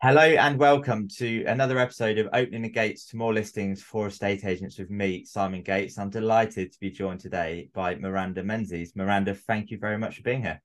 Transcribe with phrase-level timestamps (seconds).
[0.00, 4.44] Hello and welcome to another episode of Opening the Gates to More Listings for Estate
[4.44, 5.98] Agents with me, Simon Gates.
[5.98, 8.94] I'm delighted to be joined today by Miranda Menzies.
[8.94, 10.62] Miranda, thank you very much for being here.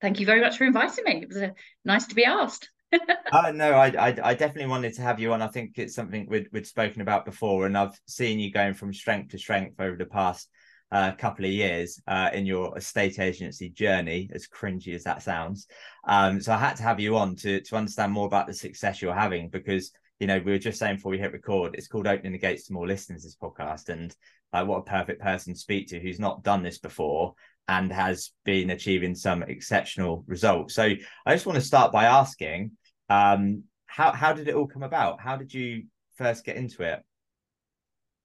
[0.00, 1.22] Thank you very much for inviting me.
[1.22, 1.48] It was uh,
[1.84, 2.70] nice to be asked.
[3.32, 5.42] uh, no, I, I, I definitely wanted to have you on.
[5.42, 8.94] I think it's something we'd, we'd spoken about before, and I've seen you going from
[8.94, 10.48] strength to strength over the past
[10.92, 15.66] uh, couple of years uh, in your estate agency journey, as cringy as that sounds.
[16.06, 19.00] Um, so I had to have you on to to understand more about the success
[19.00, 22.06] you're having because you know we were just saying before we hit record, it's called
[22.06, 23.24] opening the gates to more listings.
[23.24, 24.14] This podcast, and
[24.52, 27.34] like what a perfect person to speak to who's not done this before
[27.68, 30.74] and has been achieving some exceptional results.
[30.74, 30.82] So
[31.24, 32.72] I just want to start by asking,
[33.08, 35.20] um, how how did it all come about?
[35.22, 35.84] How did you
[36.16, 37.02] first get into it?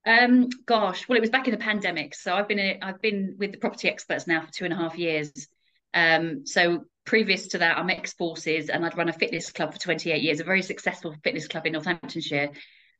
[0.08, 2.16] Um, gosh, well, it was back in the pandemic.
[2.16, 4.98] So I've been I've been with the property experts now for two and a half
[4.98, 5.32] years.
[5.94, 9.80] Um, so previous to that, I'm ex forces and I'd run a fitness club for
[9.80, 12.52] 28 years, a very successful fitness club in Northamptonshire.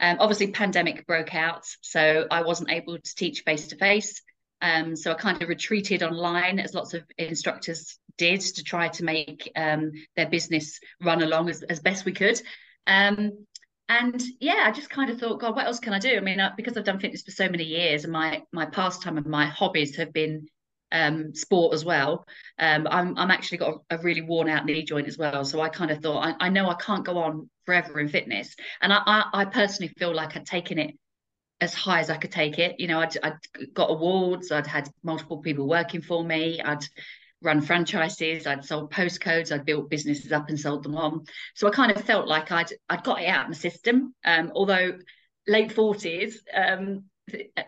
[0.02, 4.22] Um, obviously, pandemic broke out, so I wasn't able to teach face to face.
[4.62, 9.50] so I kind of retreated online, as lots of instructors did, to try to make
[9.56, 12.42] um, their business run along as, as best we could.
[12.86, 13.48] Um,
[13.90, 16.18] and yeah, I just kind of thought, God, what else can I do?
[16.18, 19.18] I mean, uh, because I've done fitness for so many years, and my my pastime
[19.18, 20.48] and my hobbies have been
[20.92, 22.26] um, sport as well.
[22.60, 25.62] Um, I'm I'm actually got a, a, really worn out knee joint as well, so
[25.62, 28.92] I kind of thought I, I know I can't go on forever in fitness, and
[28.92, 30.96] I, I, I personally feel like I'd taken it
[31.60, 32.80] as high as I could take it.
[32.80, 36.84] You know, I'd, I'd got awards, I'd had multiple people working for me, I'd
[37.42, 41.26] run franchises, I'd sold postcodes, I'd built businesses up and sold them on.
[41.56, 44.14] So I kind of felt like I'd I'd got it out of my system.
[44.26, 44.98] Um, although
[45.48, 47.06] late forties, um,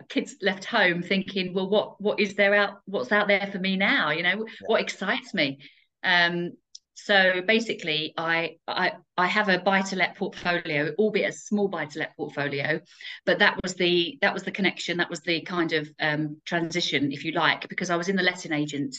[0.09, 2.79] kids left home thinking, well, what what is there out?
[2.85, 4.11] What's out there for me now?
[4.11, 4.67] You know, yeah.
[4.67, 5.59] what excites me?
[6.03, 6.53] Um,
[6.95, 11.85] so basically, I I I have a buy to let portfolio, albeit a small buy
[11.85, 12.81] to let portfolio,
[13.25, 17.11] but that was the that was the connection, that was the kind of um, transition,
[17.11, 18.95] if you like, because I was in the letting agent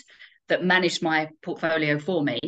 [0.51, 2.39] that managed my portfolio for me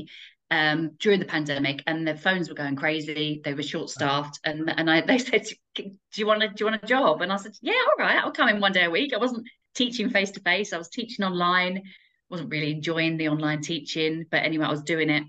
[0.53, 3.41] um, during the pandemic, and the phones were going crazy.
[3.43, 6.71] They were short staffed, and and I they said, "Do you want a do you
[6.71, 8.91] want a job?" And I said, "Yeah, all right, I'll come in one day a
[8.91, 11.83] week." I wasn't teaching face to face; I was teaching online.
[12.29, 15.25] wasn't really enjoying the online teaching, but anyway, I was doing it.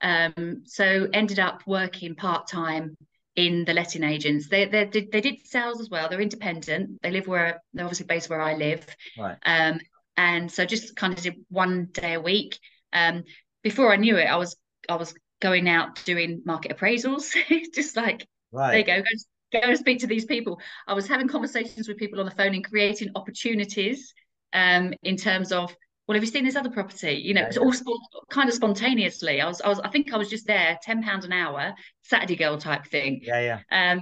[0.00, 2.96] Um, so ended up working part time
[3.36, 4.48] in the letting agents.
[4.48, 6.08] They they did they did sales as well.
[6.08, 7.02] They're independent.
[7.02, 8.86] They live where they're obviously based where I live.
[9.18, 9.36] Right.
[9.44, 9.80] Um,
[10.16, 12.58] and so just kind of did one day a week.
[12.92, 13.24] Um,
[13.62, 14.56] before I knew it, I was
[14.88, 17.32] I was going out doing market appraisals,
[17.74, 18.70] just like right.
[18.70, 19.08] there you go,
[19.52, 20.60] go, go and speak to these people.
[20.86, 24.12] I was having conversations with people on the phone and creating opportunities
[24.52, 25.74] um, in terms of
[26.06, 27.12] well, have you seen this other property?
[27.12, 27.86] You know, yeah, it was yeah.
[27.86, 29.40] all sp- kind of spontaneously.
[29.40, 32.36] I was, I was, I think I was just there, ten pounds an hour, Saturday
[32.36, 33.20] girl type thing.
[33.22, 33.92] Yeah, yeah.
[33.92, 34.00] Um,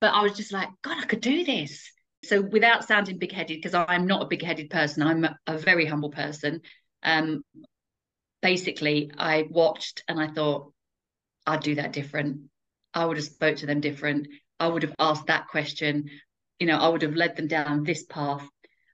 [0.00, 1.90] but I was just like, God, I could do this.
[2.24, 6.10] So without sounding big-headed, because I'm not a big-headed person, I'm a, a very humble
[6.10, 6.60] person.
[7.02, 7.42] Um,
[8.42, 10.72] basically, I watched and I thought,
[11.46, 12.42] I'd do that different.
[12.92, 14.28] I would have spoke to them different.
[14.58, 16.10] I would have asked that question.
[16.58, 18.46] You know, I would have led them down this path.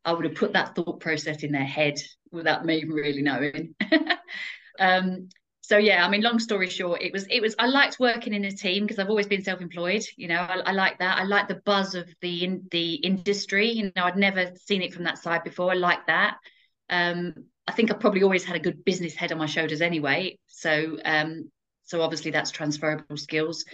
[0.04, 1.94] I would have put that thought process in their head
[2.30, 3.74] without me even really knowing.
[4.78, 5.28] um,
[5.66, 8.44] so yeah i mean long story short it was it was i liked working in
[8.44, 11.18] a team because i've always been self-employed you know i, I like that.
[11.18, 14.94] I like the buzz of the in the industry you know i'd never seen it
[14.94, 15.72] from that side before.
[15.72, 16.36] I like that.
[16.88, 17.34] Um
[17.66, 20.38] i think i probably always had a good business head on my shoulders anyway.
[20.46, 21.50] So um
[21.82, 23.64] so obviously that's transferable skills.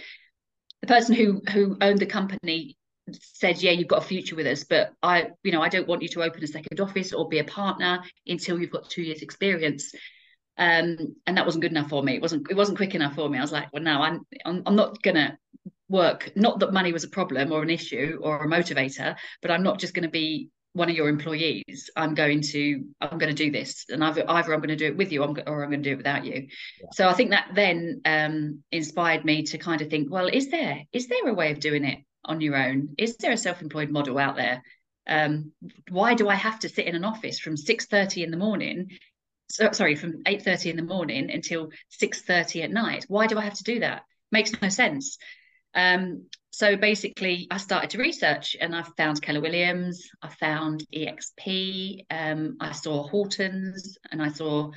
[0.81, 2.75] The person who who owned the company
[3.11, 6.01] said yeah you've got a future with us but i you know i don't want
[6.01, 9.21] you to open a second office or be a partner until you've got two years
[9.21, 9.93] experience
[10.57, 12.15] um, and that wasn't good enough for me.
[12.15, 13.37] It wasn't it wasn't quick enough for me.
[13.37, 15.37] I was like, well, no, I'm I'm, I'm not gonna
[15.89, 16.31] work.
[16.35, 19.79] Not that money was a problem or an issue or a motivator, but I'm not
[19.79, 21.89] just going to be one of your employees.
[21.95, 24.87] I'm going to I'm going to do this, and either either I'm going to do
[24.87, 26.47] it with you, or I'm, going to do it without you.
[26.81, 26.87] Yeah.
[26.93, 30.81] So I think that then um, inspired me to kind of think, well, is there
[30.91, 32.95] is there a way of doing it on your own?
[32.97, 34.63] Is there a self-employed model out there?
[35.05, 35.51] Um,
[35.89, 38.89] why do I have to sit in an office from 6:30 in the morning
[39.53, 41.69] so, sorry, from 8.30 in the morning until
[42.01, 43.05] 6.30 at night.
[43.07, 44.01] Why do I have to do that?
[44.31, 45.19] Makes no sense.
[45.75, 52.05] Um, so basically, I started to research and I found Keller Williams, I found EXP,
[52.09, 54.71] um, I saw Hortons, and I saw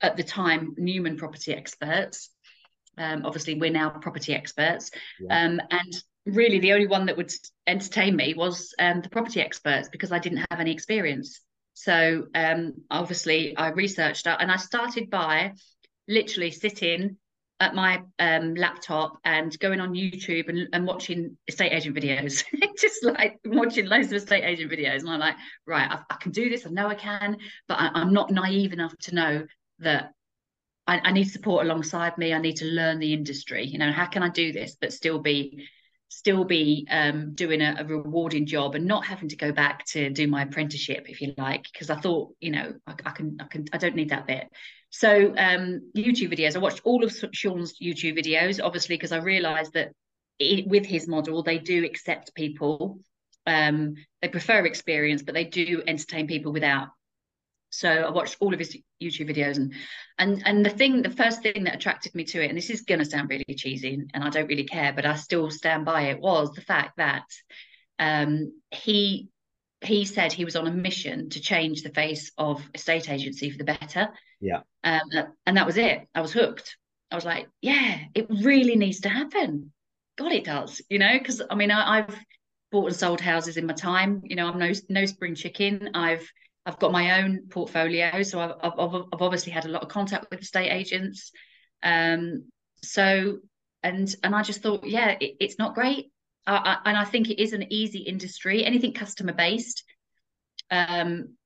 [0.00, 2.30] at the time Newman Property Experts.
[2.96, 4.92] Um, obviously, we're now property experts.
[5.20, 5.44] Yeah.
[5.44, 7.32] Um, and really, the only one that would
[7.66, 11.40] entertain me was um, the property experts because I didn't have any experience.
[11.74, 15.52] So um, obviously, I researched and I started by
[16.08, 17.16] literally sitting
[17.62, 22.42] at my um, laptop and going on YouTube and, and watching estate agent videos,
[22.78, 25.00] just like watching loads of estate agent videos.
[25.00, 26.66] And I'm like, right, I, I can do this.
[26.66, 27.36] I know I can,
[27.68, 29.46] but I, am not naive enough to know
[29.78, 30.10] that
[30.88, 32.34] I, I, need support alongside me.
[32.34, 33.64] I need to learn the industry.
[33.64, 35.68] You know, how can I do this but still be
[36.12, 40.10] still be um, doing a, a, rewarding job and not having to go back to
[40.10, 43.44] do my apprenticeship, if you like, because I thought, you know, I, I, can, I
[43.44, 44.48] can, I don't need that bit.
[44.90, 49.72] So um, YouTube videos, I watched all of Sean's YouTube videos, obviously, because I realised
[49.72, 49.92] that
[50.38, 52.98] it, with his model, they do accept people.
[53.46, 56.88] Um, they prefer experience, but they do entertain people without
[57.72, 59.72] so I watched all of his YouTube videos and
[60.18, 62.82] and and the thing, the first thing that attracted me to it, and this is
[62.82, 66.20] gonna sound really cheesy and I don't really care, but I still stand by it,
[66.20, 67.24] was the fact that
[67.98, 69.28] um, he
[69.80, 73.58] he said he was on a mission to change the face of estate agency for
[73.58, 74.10] the better.
[74.40, 74.60] Yeah.
[74.84, 75.00] Um,
[75.46, 76.06] and that was it.
[76.14, 76.76] I was hooked.
[77.10, 79.72] I was like, yeah, it really needs to happen.
[80.16, 82.16] God, it does, you know, because I mean, I, have
[82.70, 84.22] bought and sold houses in my time.
[84.24, 85.90] You know, I'm no no spring chicken.
[85.94, 86.30] I've
[86.64, 90.26] I've got my own portfolio, so I've, I've, I've obviously had a lot of contact
[90.30, 91.32] with estate agents.
[91.82, 92.44] Um,
[92.82, 93.38] so
[93.82, 96.12] and and I just thought, yeah, it, it's not great,
[96.46, 98.64] I, I, and I think it is an easy industry.
[98.64, 99.82] Anything customer based
[100.70, 101.36] um,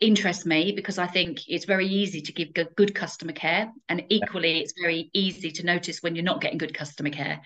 [0.00, 4.04] interests me because I think it's very easy to give good, good customer care, and
[4.08, 7.40] equally, it's very easy to notice when you're not getting good customer care.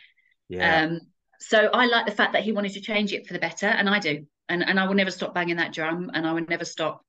[0.49, 0.83] Yeah.
[0.83, 1.01] Um,
[1.41, 3.89] so I like the fact that he wanted to change it for the better, and
[3.89, 6.65] I do and and I will never stop banging that drum, and I will never
[6.65, 7.05] stop.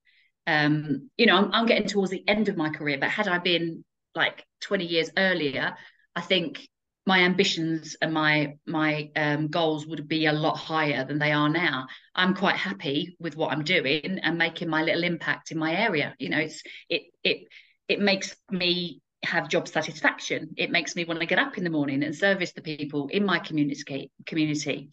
[0.46, 3.38] Um, you know, I'm, I'm getting towards the end of my career, but had I
[3.38, 5.74] been like 20 years earlier,
[6.16, 6.68] I think
[7.06, 11.48] my ambitions and my my um, goals would be a lot higher than they are
[11.48, 11.86] now.
[12.14, 16.14] I'm quite happy with what I'm doing and making my little impact in my area.
[16.18, 17.48] You know, it's it it
[17.88, 20.54] it makes me have job satisfaction.
[20.56, 23.24] It makes me want to get up in the morning and service the people in
[23.24, 24.90] my community community.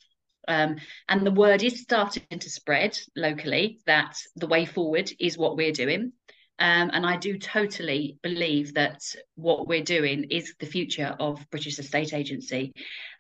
[0.52, 0.76] Um,
[1.08, 5.72] and the word is starting to spread locally that the way forward is what we're
[5.72, 6.12] doing.
[6.60, 9.02] Um, and I do totally believe that
[9.36, 12.74] what we're doing is the future of British estate agency.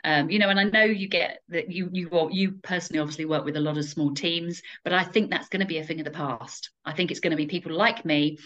[0.03, 3.45] Um, you know, and I know you get that you you you personally obviously work
[3.45, 5.99] with a lot of small teams, but I think that's going to be a thing
[5.99, 6.69] of the past.
[6.83, 8.37] I think it's going to be people like me.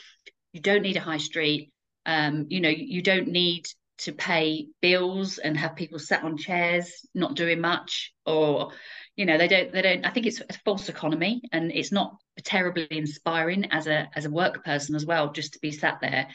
[0.54, 1.72] You don't need a high street.
[2.06, 3.66] Um, you know, you don't need
[3.98, 8.72] to pay bills and have people sat on chairs not doing much or
[9.16, 12.18] you know they don't they don't i think it's a false economy and it's not
[12.44, 16.28] terribly inspiring as a as a work person as well just to be sat there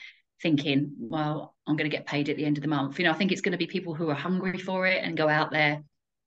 [0.43, 2.99] thinking well i'm going to get paid at the end of the month.
[2.99, 5.17] You know i think it's going to be people who are hungry for it and
[5.17, 5.83] go out there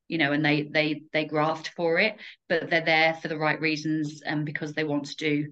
[0.07, 3.59] you know and they they they graft for it but they're there for the right
[3.59, 5.47] reasons and because they want to do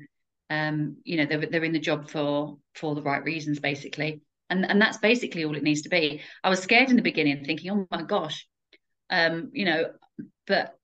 [0.52, 4.70] um you know they're, they're in the job for for the right reasons basically and
[4.70, 6.22] and that's basically all it needs to be.
[6.44, 8.48] I was scared in the beginning thinking oh my gosh.
[9.10, 9.92] Um you know
[10.46, 10.76] but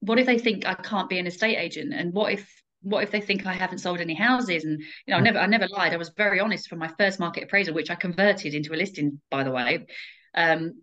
[0.00, 1.94] what if they think i can't be an estate agent?
[1.94, 4.64] And what if what if they think i haven't sold any houses?
[4.64, 5.94] And you know i never i never lied.
[5.94, 9.20] I was very honest from my first market appraisal which i converted into a listing
[9.30, 9.86] by the way.
[10.34, 10.82] Um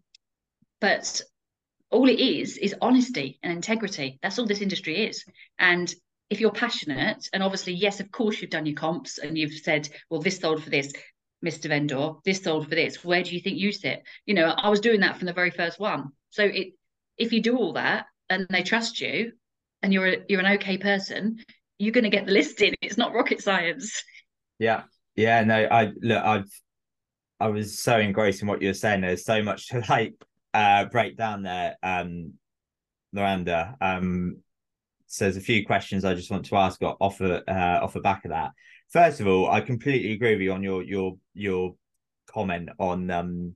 [0.80, 1.22] but
[1.92, 4.20] all it is is honesty and integrity.
[4.22, 5.24] That's all this industry is.
[5.60, 5.94] And
[6.30, 9.88] if you're passionate and obviously yes of course you've done your comps and you've said
[10.10, 10.92] well this sold for this
[11.46, 11.70] Mr.
[11.70, 13.04] Vendor, this sold for this.
[13.04, 14.04] Where do you think you sit?
[14.26, 16.10] You know, I was doing that from the very first one.
[16.32, 16.74] So it
[17.18, 19.32] if you do all that and they trust you
[19.82, 21.38] and you're a, you're an okay person,
[21.78, 22.74] you're going to get the listing.
[22.82, 24.04] It's not rocket science.
[24.60, 24.84] Yeah.
[25.16, 26.62] Yeah, no, I look I've
[27.40, 29.02] I was so engrossed in what you were saying.
[29.02, 30.16] There's so much to like
[30.54, 32.34] uh break down there, um,
[33.14, 33.76] Miranda.
[33.80, 34.38] Um
[35.08, 38.02] so there's a few questions I just want to ask off the uh, off the
[38.02, 38.52] back of that.
[38.92, 41.76] First of all, I completely agree with you on your your your
[42.28, 43.56] comment on um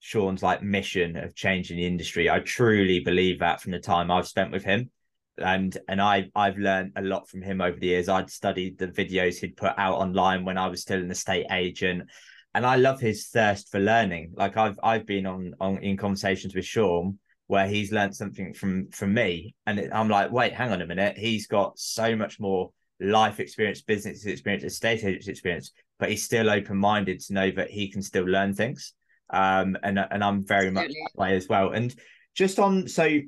[0.00, 2.28] Sean's like mission of changing the industry.
[2.28, 4.90] I truly believe that from the time I've spent with him.
[5.38, 8.08] And and I I've learned a lot from him over the years.
[8.08, 12.10] I'd studied the videos he'd put out online when I was still an estate agent.
[12.54, 14.34] And I love his thirst for learning.
[14.36, 18.88] Like I've I've been on on in conversations with Sean where he's learned something from
[18.90, 22.70] from me and i'm like wait hang on a minute he's got so much more
[23.00, 27.70] life experience, business experience, estate agent experience, but he's still open minded to know that
[27.70, 28.92] he can still learn things.
[29.30, 31.02] Um, and and I'm very Absolutely.
[31.02, 31.70] much that way as well.
[31.70, 31.94] And
[32.34, 33.20] just on so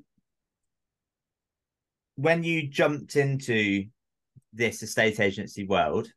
[2.16, 3.87] when you jumped into
[4.52, 6.08] this estate agency world,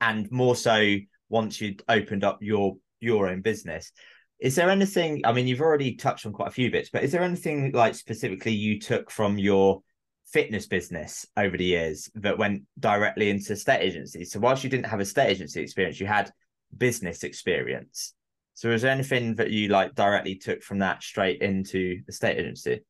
[0.00, 0.96] and more so
[1.28, 3.92] once you'd opened up your your own business,
[4.40, 5.22] is there anything?
[5.24, 7.94] I mean, you've already touched on quite a few bits, but is there anything like
[7.94, 9.82] specifically you took from your
[10.32, 14.24] fitness business over the years that went directly into state agency.
[14.24, 16.30] So whilst you didn't have a state agency experience, you had
[16.76, 18.14] business experience.
[18.54, 22.38] So was there anything that you like directly took from that straight into the state
[22.38, 22.80] agency?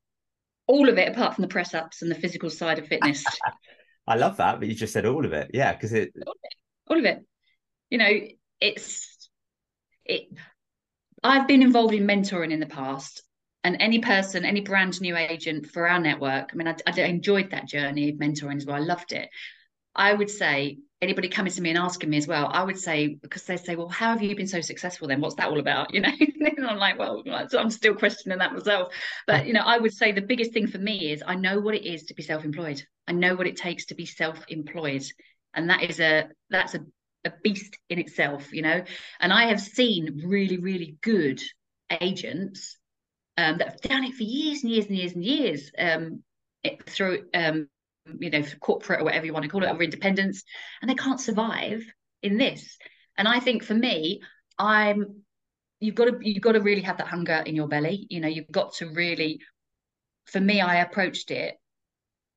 [0.67, 3.25] All of it, apart from the press ups and the physical side of fitness.
[4.07, 5.51] I love that, but you just said all of it.
[5.53, 6.55] Yeah, because it all it.
[6.87, 7.25] All of it.
[7.91, 8.11] You know,
[8.61, 9.29] it's
[10.07, 10.29] it.
[11.23, 13.23] I've been involved in mentoring in the past,
[13.65, 16.51] and any person, any brand new agent for our network.
[16.53, 18.77] I mean, I, I enjoyed that journey of mentoring as well.
[18.77, 19.29] I loved it.
[19.95, 23.17] I would say anybody coming to me and asking me as well, I would say
[23.21, 25.21] because they say, "Well, how have you been so successful then?
[25.21, 28.93] What's that all about?" You know, and I'm like, "Well, I'm still questioning that myself."
[29.27, 31.75] But you know, I would say the biggest thing for me is I know what
[31.75, 32.83] it is to be self-employed.
[33.07, 35.05] I know what it takes to be self-employed,
[35.55, 36.81] and that is a that's a
[37.25, 38.83] a beast in itself, you know.
[39.21, 41.43] And I have seen really, really good
[42.01, 42.79] agents
[43.39, 46.23] um, that have done it for years and years and years and years um,
[46.65, 47.69] it, through um,
[48.19, 50.43] you know, corporate or whatever you want to call it, or independence,
[50.83, 51.87] and they can't survive
[52.23, 52.77] in this.
[53.17, 54.23] And I think for me,
[54.59, 55.23] I'm
[55.79, 58.07] you've got to you've got to really have that hunger in your belly.
[58.11, 59.41] You know, you've got to really.
[60.27, 61.55] For me, I approached it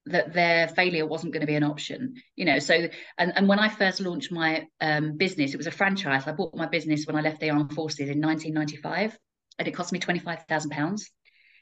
[0.06, 2.88] that their failure wasn't going to be an option you know so
[3.20, 6.56] and, and when i first launched my um, business it was a franchise i bought
[6.56, 9.16] my business when i left the armed forces in 1995
[9.62, 11.10] and it cost me 25000 pounds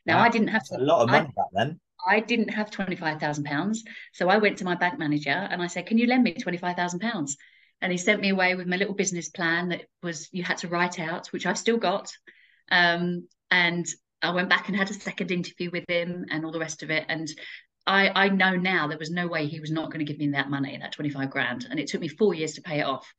[0.06, 0.24] now wow.
[0.24, 3.77] i didn't have to, a lot of money I, back then I didn't have £25,000.
[4.13, 7.32] So I went to my bank manager and I said, Can you lend me £25,000?
[7.82, 10.68] And he sent me away with my little business plan that was you had to
[10.68, 12.12] write out, which I've still got.
[12.72, 13.86] Um, and
[14.22, 16.91] I went back and had a second interview with him and all the rest of
[16.91, 17.06] it.
[17.08, 17.27] And
[17.88, 20.29] I, I know now there was no way he was not going to give me
[20.32, 21.68] that money, that 25 grand.
[21.70, 23.12] And it took me four years to pay it off.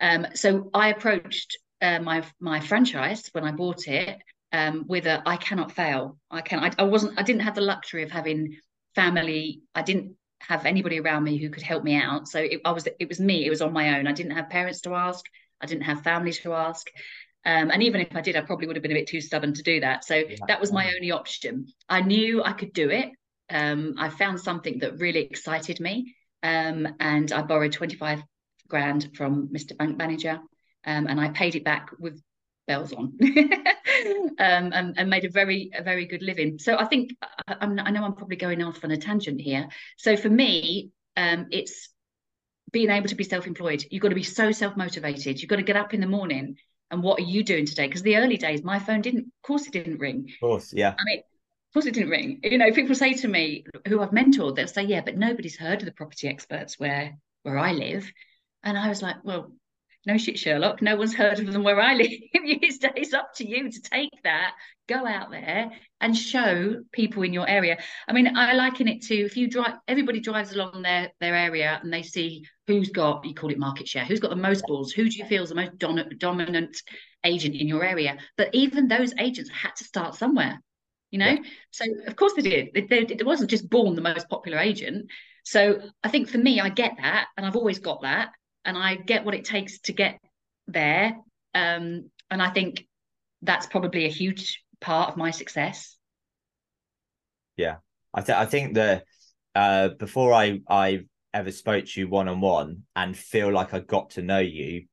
[0.00, 4.18] Um, so I approached uh, my my franchise when I bought it
[4.52, 6.16] um, with a I cannot fail.
[6.30, 6.60] I can.
[6.60, 7.18] I, I wasn't.
[7.18, 8.56] I didn't have the luxury of having
[8.94, 9.62] family.
[9.74, 12.28] I didn't have anybody around me who could help me out.
[12.28, 12.88] So it, I was.
[12.98, 13.44] It was me.
[13.44, 14.06] It was on my own.
[14.06, 15.24] I didn't have parents to ask.
[15.60, 16.86] I didn't have family to ask.
[17.46, 19.52] Um, and even if I did, I probably would have been a bit too stubborn
[19.52, 20.04] to do that.
[20.04, 20.36] So yeah.
[20.48, 21.66] that was my only option.
[21.88, 23.10] I knew I could do it.
[23.50, 28.22] Um, I found something that really excited me, um, and I borrowed twenty five
[28.68, 29.76] grand from Mr.
[29.76, 30.40] Bank Manager,
[30.86, 32.22] um, and I paid it back with
[32.66, 33.18] bells on.
[34.38, 36.58] Um, and, and, made a very a very good living.
[36.58, 37.14] So i think
[37.46, 39.68] I, I, know i'm probably going off on a tangent here.
[39.96, 41.88] So for me um, it's
[42.72, 43.84] being able to be self-employed.
[43.90, 45.40] You've got to be so self-motivated.
[45.40, 46.56] You've got to get up in the morning
[46.90, 47.86] and what are you doing today?
[47.86, 50.28] Because the early days my phone didn't of course it didn't ring.
[50.28, 50.94] Of course yeah.
[50.98, 52.40] I mean of course it didn't ring.
[52.42, 55.80] You know people say to me who i've mentored they'll say yeah but nobody's heard
[55.80, 58.10] of the property experts where where i live.
[58.62, 59.52] And i was like well
[60.06, 60.82] no shit, Sherlock.
[60.82, 62.10] No one's heard of them where I live.
[62.32, 64.54] it's up to you to take that,
[64.88, 65.70] go out there
[66.00, 67.78] and show people in your area.
[68.06, 71.80] I mean, I liken it to if you drive, everybody drives along their their area
[71.82, 74.92] and they see who's got, you call it market share, who's got the most balls,
[74.92, 76.76] who do you feel is the most don- dominant
[77.24, 78.18] agent in your area?
[78.36, 80.60] But even those agents had to start somewhere,
[81.10, 81.30] you know?
[81.30, 81.50] Yeah.
[81.70, 82.68] So, of course they did.
[82.74, 85.06] It, it wasn't just born the most popular agent.
[85.44, 88.30] So, I think for me, I get that, and I've always got that
[88.64, 90.18] and I get what it takes to get
[90.66, 91.16] there.
[91.54, 92.86] Um, and I think
[93.42, 95.96] that's probably a huge part of my success.
[97.56, 97.76] Yeah,
[98.12, 99.04] I, th- I think that
[99.54, 101.00] uh, before I I
[101.32, 104.84] ever spoke to you one on one and feel like I got to know you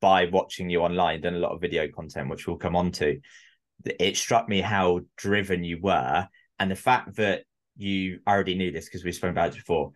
[0.00, 3.20] by watching you online, done a lot of video content, which we'll come on to.
[3.84, 7.44] It struck me how driven you were, and the fact that
[7.76, 9.92] you already knew this because we've spoken about it before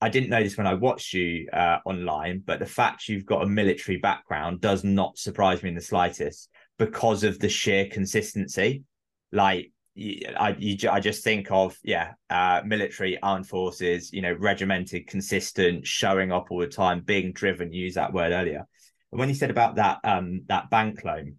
[0.00, 3.42] I didn't know this when I watched you uh, online, but the fact you've got
[3.42, 8.84] a military background does not surprise me in the slightest because of the sheer consistency.
[9.32, 15.08] Like, I, you, I just think of yeah, uh, military, armed forces, you know, regimented,
[15.08, 17.72] consistent, showing up all the time, being driven.
[17.72, 18.64] use that word earlier.
[19.10, 21.36] And when you said about that um, that bank loan,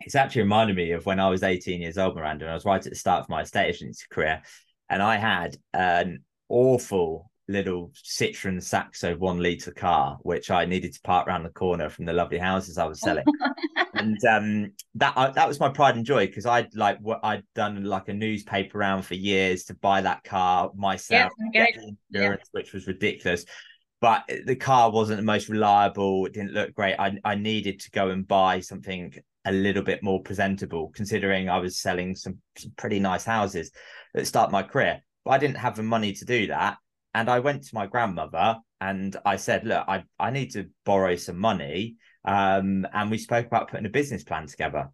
[0.00, 2.64] it's actually reminded me of when I was 18 years old, Miranda, and I was
[2.64, 4.42] right at the start of my estate agency career,
[4.88, 11.00] and I had an awful little Citroen Saxo one liter car, which I needed to
[11.02, 13.24] park around the corner from the lovely houses I was selling.
[13.94, 17.42] and um, that uh, that was my pride and joy because I'd like what I'd
[17.54, 22.36] done like a newspaper round for years to buy that car myself, yeah, insurance, yeah.
[22.52, 23.44] which was ridiculous.
[24.00, 26.24] But the car wasn't the most reliable.
[26.24, 26.96] It didn't look great.
[26.98, 29.12] I, I needed to go and buy something
[29.44, 33.70] a little bit more presentable, considering I was selling some, some pretty nice houses
[34.14, 35.02] at the start of my career.
[35.24, 36.78] But I didn't have the money to do that.
[37.14, 41.16] And I went to my grandmother and I said, look, I, I need to borrow
[41.16, 41.96] some money.
[42.24, 44.90] Um, and we spoke about putting a business plan together.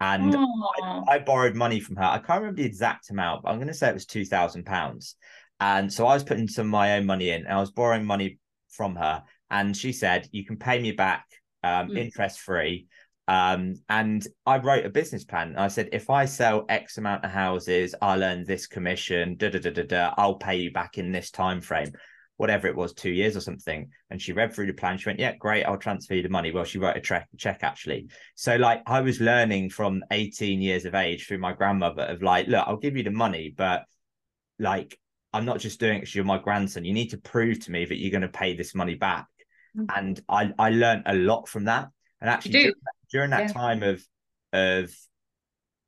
[0.00, 2.02] And I, I, borrowed money from her.
[2.02, 4.66] I can't remember the exact amount, but I'm going to say it was two thousand
[4.66, 5.14] pounds.
[5.60, 8.04] And so I was putting some of my own money in, and I was borrowing
[8.04, 9.22] money from her.
[9.48, 11.24] And she said, "You can pay me back
[11.62, 11.98] um, mm.
[11.98, 12.88] interest free,
[13.28, 15.54] Um, and I wrote a business plan.
[15.56, 19.36] I said, if I sell X amount of houses, I'll earn this commission.
[19.36, 20.14] Da da da da da.
[20.16, 21.92] I'll pay you back in this time frame,
[22.36, 23.88] whatever it was, two years or something.
[24.10, 24.98] And she read through the plan.
[24.98, 25.64] She went, "Yeah, great.
[25.64, 28.08] I'll transfer you the money." Well, she wrote a check, check actually.
[28.34, 32.48] So like, I was learning from 18 years of age through my grandmother of like,
[32.48, 33.84] look, I'll give you the money, but
[34.58, 34.98] like,
[35.32, 36.84] I'm not just doing it because you're my grandson.
[36.84, 39.26] You need to prove to me that you're going to pay this money back.
[39.76, 39.86] Mm-hmm.
[39.96, 41.88] And I I learned a lot from that.
[42.20, 42.72] And actually,
[43.12, 43.52] during that yeah.
[43.52, 44.02] time of
[44.52, 44.90] of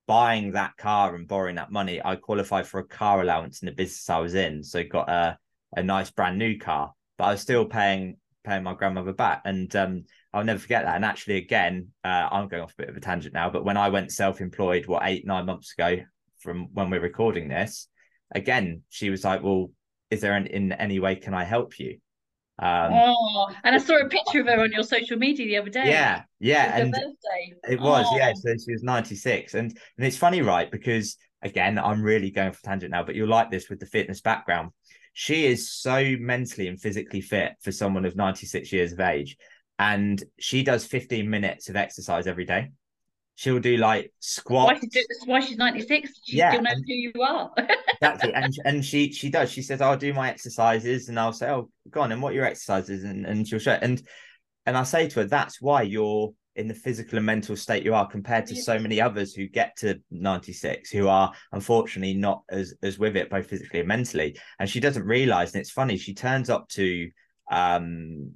[0.07, 3.73] buying that car and borrowing that money, I qualified for a car allowance in the
[3.73, 4.63] business I was in.
[4.63, 5.39] So got a,
[5.77, 9.41] a nice brand new car, but I was still paying paying my grandmother back.
[9.47, 10.97] And um, I'll never forget that.
[10.97, 13.79] And actually, again, uh, I'm going off a bit of a tangent now, but when
[13.79, 16.03] I went self employed, what, eight, nine months ago
[16.41, 17.89] from when we're recording this,
[18.35, 19.71] again, she was like, Well,
[20.11, 21.99] is there an, in any way can I help you?
[22.59, 25.71] Um, oh, and I saw a picture of her on your social media the other
[25.71, 25.89] day.
[25.89, 26.95] Yeah, yeah, and
[27.69, 28.17] it was oh.
[28.17, 28.33] yeah.
[28.35, 30.71] So she was ninety six, and and it's funny, right?
[30.71, 34.21] Because again, I'm really going for tangent now, but you'll like this with the fitness
[34.21, 34.71] background.
[35.15, 39.37] She is so mentally and physically fit for someone of ninety six years of age,
[39.81, 42.71] and she does fifteen minutes of exercise every day
[43.37, 44.81] she'll do like squats.
[44.81, 46.21] Why, she why she's 96.
[46.25, 47.53] She yeah, still knows and, who you are.
[48.01, 48.33] exactly.
[48.35, 49.51] And and she she does.
[49.51, 52.37] She says, I'll do my exercises and I'll say, Oh, go on, and what are
[52.37, 53.05] your exercises?
[53.05, 53.83] And and she'll show It.
[53.83, 54.03] and
[54.67, 57.95] and I say to her, that's why you're in the physical and mental state you
[57.95, 62.75] are compared to so many others who get to 96 who are unfortunately not as
[62.81, 66.15] as with it both physically and mentally and she doesn't realize and it's funny she
[66.15, 67.11] turns up to
[67.51, 68.31] um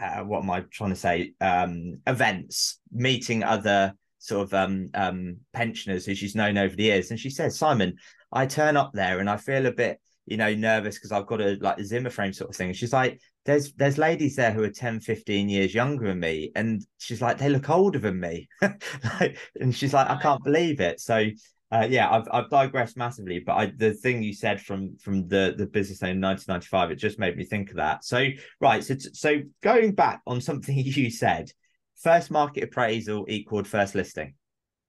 [0.00, 1.34] uh, what am I trying to say?
[1.40, 7.10] Um, events, meeting other sort of um, um, pensioners who she's known over the years.
[7.10, 7.96] And she says, Simon,
[8.32, 11.40] I turn up there and I feel a bit, you know, nervous because I've got
[11.40, 12.68] a like a Zimmer frame sort of thing.
[12.68, 16.52] And she's like, there's there's ladies there who are 10, 15 years younger than me.
[16.54, 18.48] And she's like, they look older than me.
[18.62, 21.00] like, and she's like, I can't believe it.
[21.00, 21.26] So
[21.72, 25.54] uh, yeah, I've I've digressed massively, but I, the thing you said from from the
[25.56, 28.04] the business name 1995, it just made me think of that.
[28.04, 28.26] So
[28.60, 31.50] right, so so going back on something you said,
[31.96, 34.34] first market appraisal equaled first listing.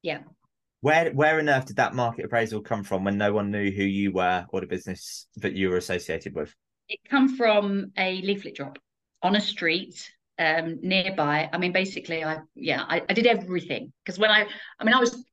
[0.01, 0.19] Yeah.
[0.83, 3.83] Where where on earth did that market appraisal come from when no one knew who
[3.83, 6.53] you were or the business that you were associated with?
[6.89, 8.77] It come from a leaflet drop
[9.21, 11.49] on a street um, nearby.
[11.53, 14.45] I mean, basically, I yeah, I, I did everything because when I,
[14.77, 15.23] I mean, I was,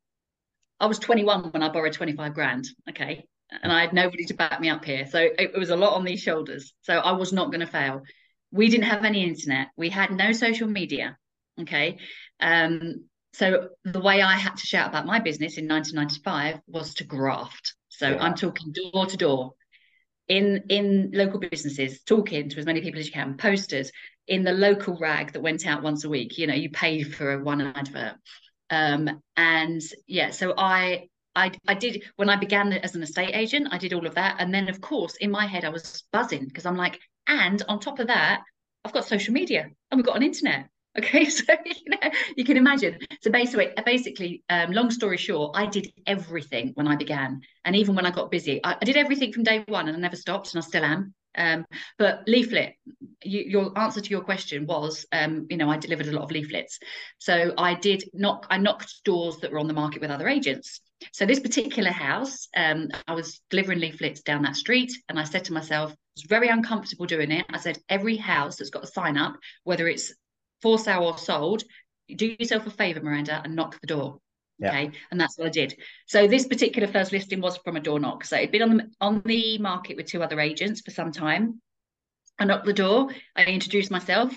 [0.79, 2.69] I was 21 when I borrowed 25 grand.
[2.89, 3.25] Okay,
[3.61, 5.97] and I had nobody to back me up here, so it, it was a lot
[5.97, 6.75] on these shoulders.
[6.83, 8.03] So I was not going to fail.
[8.53, 9.71] We didn't have any internet.
[9.77, 11.17] We had no social media.
[11.61, 11.99] Okay.
[12.39, 17.05] Um, so the way I had to shout about my business in 1995 was to
[17.05, 17.75] graft.
[17.89, 18.23] So yeah.
[18.23, 19.53] I'm talking door to door
[20.29, 23.91] in in local businesses, talking to as many people as you can, posters
[24.27, 26.39] in the local rag that went out once a week.
[26.39, 28.15] You know, you paid for a one advert.
[28.71, 33.69] Um, and yeah, so I I, I did when I began as an estate agent,
[33.71, 34.37] I did all of that.
[34.39, 37.81] And then of course in my head I was buzzing because I'm like, and on
[37.81, 38.43] top of that,
[38.85, 40.69] I've got social media and we've got an internet.
[40.99, 42.99] Okay, so you, know, you can imagine.
[43.23, 47.95] So basically, basically, um, long story short, I did everything when I began, and even
[47.95, 50.53] when I got busy, I, I did everything from day one, and I never stopped,
[50.55, 51.15] and I still am.
[51.37, 51.65] Um,
[51.97, 52.75] but leaflet,
[53.23, 56.33] you, your answer to your question was, um, you know, I delivered a lot of
[56.33, 56.81] leaflets.
[57.19, 60.81] So I did knock, I knocked doors that were on the market with other agents.
[61.13, 65.45] So this particular house, um, I was delivering leaflets down that street, and I said
[65.47, 67.47] to myself, I was very uncomfortable doing it.
[67.49, 70.13] I said, every house that's got a sign up, whether it's
[70.63, 71.65] for sale or sold,
[72.15, 74.19] do yourself a favor, Miranda, and knock the door.
[74.63, 75.79] Okay, and that's what I did.
[76.07, 78.25] So this particular first listing was from a door knock.
[78.25, 81.63] So it'd been on the on the market with two other agents for some time.
[82.39, 83.09] I knocked the door.
[83.37, 84.35] I introduced myself.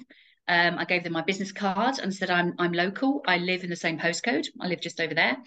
[0.47, 3.21] Um, I gave them my business card and said I'm I'm local.
[3.27, 4.47] I live in the same postcode.
[4.61, 5.37] I live just over there,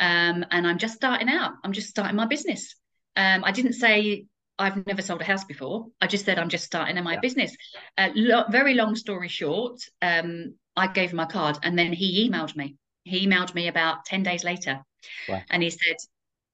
[0.00, 1.52] um, and I'm just starting out.
[1.64, 2.74] I'm just starting my business.
[3.16, 4.26] Um, I didn't say
[4.58, 5.86] I've never sold a house before.
[6.00, 7.20] I just said I'm just starting in my yeah.
[7.20, 7.56] business.
[7.96, 12.28] Uh, lo- very long story short, um, I gave him my card and then he
[12.28, 12.76] emailed me.
[13.04, 14.80] He emailed me about 10 days later
[15.28, 15.42] wow.
[15.50, 15.96] and he said,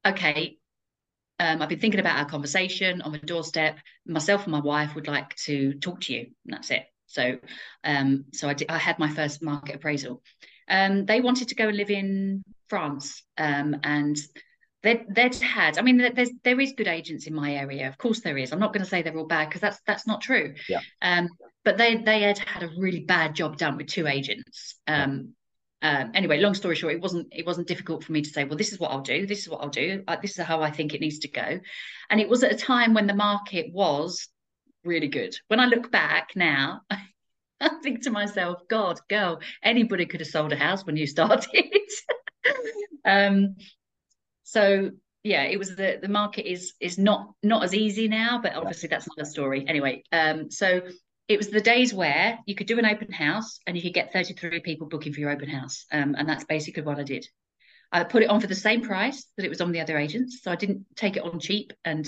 [0.07, 0.59] Okay,
[1.41, 3.79] um, I've been thinking about our conversation on the doorstep.
[4.07, 6.21] Myself and my wife would like to talk to you.
[6.45, 6.85] And that's it.
[7.07, 7.39] So,
[7.85, 10.23] um, so I, did, I had my first market appraisal.
[10.69, 14.17] Um, they wanted to go and live in France, um, and
[14.85, 17.89] they'd had i mean there's there is good agents in my area.
[17.89, 18.53] Of course there is.
[18.53, 20.55] I'm not going to say they're all bad because that's that's not true.
[20.69, 20.81] Yeah.
[21.03, 21.29] Um
[21.65, 24.77] but they they had had a really bad job done with two agents.
[24.87, 25.35] Um
[25.83, 28.57] um, anyway, long story short, it wasn't it wasn't difficult for me to say, well,
[28.57, 30.71] this is what I'll do, this is what I'll do, uh, this is how I
[30.71, 31.61] think it needs to go,
[32.09, 34.29] and it was at a time when the market was
[34.83, 35.37] really good.
[35.49, 36.81] When I look back now,
[37.61, 41.67] I think to myself, God, girl, anybody could have sold a house when you started.
[43.05, 43.57] um,
[44.45, 44.91] so
[45.25, 48.89] yeah, it was the the market is is not not as easy now, but obviously
[48.89, 49.65] that's another story.
[49.67, 50.83] Anyway, um, so
[51.27, 54.13] it was the days where you could do an open house and you could get
[54.13, 55.87] 33 people booking for your open house.
[55.91, 57.27] Um, and that's basically what I did.
[57.91, 60.41] I put it on for the same price that it was on the other agents.
[60.43, 62.07] So I didn't take it on cheap and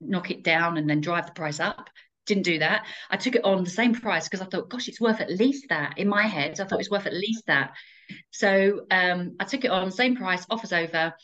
[0.00, 1.90] knock it down and then drive the price up.
[2.26, 2.86] Didn't do that.
[3.10, 5.66] I took it on the same price because I thought, gosh, it's worth at least
[5.70, 5.98] that.
[5.98, 7.72] In my head, I thought it was worth at least that.
[8.30, 11.14] So um, I took it on, same price, offers over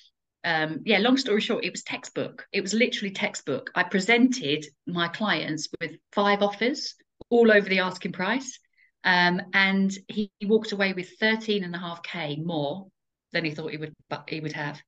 [0.45, 2.47] um, yeah, long story short, it was textbook.
[2.53, 3.71] It was literally textbook.
[3.75, 6.95] I presented my clients with five offers
[7.31, 8.59] all over the asking price.
[9.05, 12.87] Um, and he, he, walked away with 13 and a half K more
[13.33, 14.81] than he thought he would but he would have.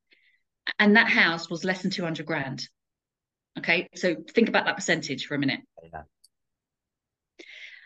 [0.78, 2.68] And that house was less than 200 grand.
[3.58, 5.60] Okay, so think about that percentage for a minute.
[5.82, 6.02] Yeah.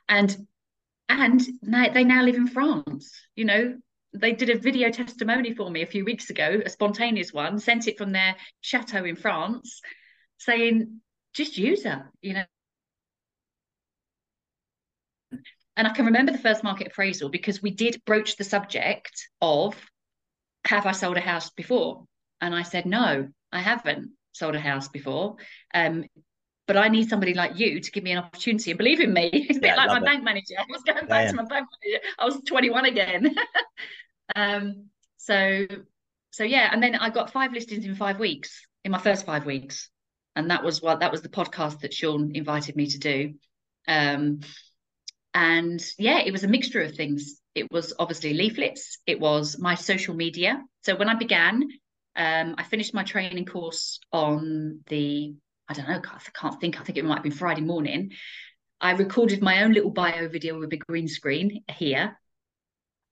[0.09, 0.37] And
[1.09, 3.11] and now they now live in France.
[3.35, 3.77] You know,
[4.13, 7.89] they did a video testimony for me a few weeks ago, a spontaneous one, sent
[7.89, 9.81] it from their chateau in France,
[10.39, 11.01] saying,
[11.35, 12.45] just use her, you know.
[15.77, 19.77] And I can remember the first market appraisal because we did broach the subject of
[20.67, 22.05] have I sold a house before?
[22.41, 25.37] And I said, no, I haven't sold a house before.
[25.73, 26.05] Um,
[26.69, 29.31] but I need somebody like you to give me an opportunity and believe in me.
[29.49, 30.05] It's a bit yeah, like my it.
[30.05, 30.55] bank manager.
[30.59, 32.05] I was going back yeah, to my bank manager.
[32.19, 33.35] I was 21 again.
[34.37, 34.85] um,
[35.17, 35.67] so
[36.31, 39.47] so yeah, and then I got five listings in five weeks, in my first five
[39.47, 39.89] weeks.
[40.37, 43.35] And that was what that was the podcast that Sean invited me to do.
[43.89, 44.41] Um,
[45.33, 47.41] and yeah, it was a mixture of things.
[47.55, 50.63] It was obviously leaflets, it was my social media.
[50.83, 51.63] So when I began,
[52.15, 55.35] um, I finished my training course on the
[55.69, 56.81] I don't know, I can't think.
[56.81, 58.13] I think it might have been Friday morning.
[58.81, 62.19] I recorded my own little bio video with a green screen here.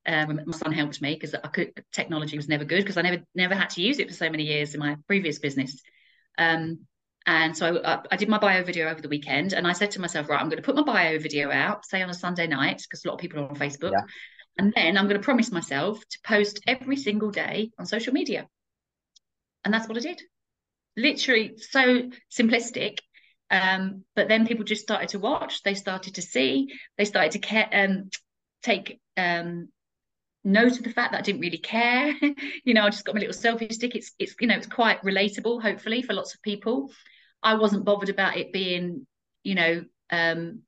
[0.06, 3.22] Um, my son helped me because I could technology was never good because I never
[3.34, 5.82] never had to use it for so many years in my previous business.
[6.38, 6.86] Um,
[7.26, 10.00] and so I, I, did my bio video over the weekend, and I said to
[10.00, 12.82] myself, right, I'm going to put my bio video out, say on a Sunday night,
[12.82, 14.04] because a lot of people are on Facebook, yeah.
[14.58, 18.46] and then I'm going to promise myself to post every single day on social media,
[19.64, 20.22] and that's what I did
[20.96, 22.98] literally so simplistic
[23.50, 27.38] um, but then people just started to watch they started to see they started to
[27.38, 28.10] care um,
[28.62, 29.68] take um,
[30.46, 32.14] note of the fact that I didn't really care.
[32.64, 33.94] You know I just got my little selfie stick.
[33.94, 36.90] It's it's you know it's quite relatable hopefully for lots of people.
[37.42, 39.06] I wasn't bothered about it being
[39.44, 40.62] you know um,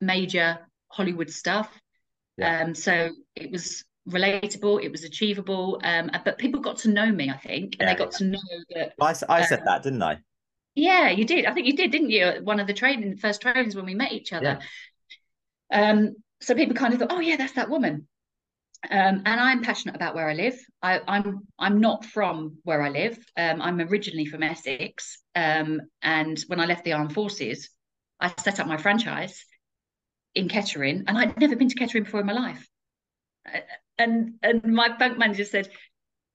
[0.00, 1.68] major Hollywood stuff.
[2.36, 2.62] Yeah.
[2.62, 7.30] um, so it was relatable it was achievable um, but people got to know me
[7.30, 8.18] i think and yeah, they got yeah.
[8.18, 8.38] to know
[8.74, 10.18] that i, I said uh, that didn't i
[10.74, 13.76] yeah you did i think you did didn't you one of the training first trainings
[13.76, 14.58] when we met each other
[15.70, 15.90] yeah.
[15.90, 18.06] um so people kind of thought oh yeah that's that woman
[18.88, 20.58] um, and I'm passionate about where I live.
[20.80, 23.18] I, am I'm, I'm not from where I live.
[23.36, 27.68] Um, I'm originally from Essex, um, and when I left the armed forces,
[28.20, 29.44] I set up my franchise
[30.34, 32.66] in Kettering, and I'd never been to Kettering before in my life.
[33.46, 33.58] Uh,
[34.00, 35.68] and and my bank manager said,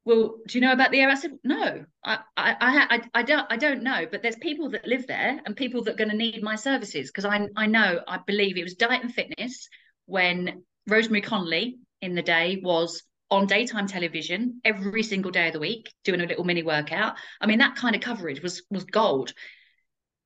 [0.06, 3.47] "Well, do you know about the area?" I said, "No, I I I, I don't
[3.49, 6.15] I don't know, but there's people that live there and people that are going to
[6.15, 9.67] need my services because I I know I believe it was diet and fitness
[10.06, 15.60] when Rosemary Conley in the day was on daytime television every single day of the
[15.60, 17.15] week doing a little mini workout.
[17.41, 19.34] I mean that kind of coverage was was gold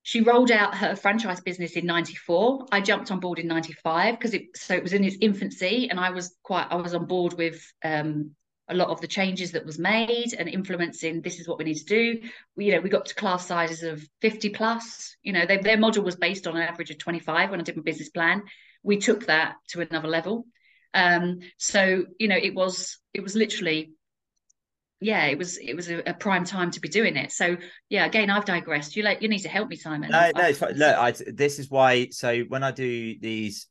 [0.03, 4.33] she rolled out her franchise business in 94 i jumped on board in 95 because
[4.33, 7.33] it so it was in its infancy and i was quite i was on board
[7.33, 8.31] with um,
[8.69, 11.77] a lot of the changes that was made and influencing this is what we need
[11.77, 12.21] to do.
[12.55, 15.77] We, you know we got to class sizes of 50 plus you know they, their
[15.77, 18.43] model was based on an average of 25 when i did my business plan.
[18.83, 20.45] We took that to another level.
[20.93, 23.91] Um, so you know it was it was literally
[25.01, 27.31] yeah, it was it was a, a, prime time to be doing it.
[27.31, 27.55] So
[27.89, 28.95] yeah, again, I've digressed.
[28.95, 30.09] You like you need to help me, Simon.
[30.11, 30.73] No, no, it's fine.
[30.73, 32.09] look, I, this is why.
[32.09, 33.67] So when I do these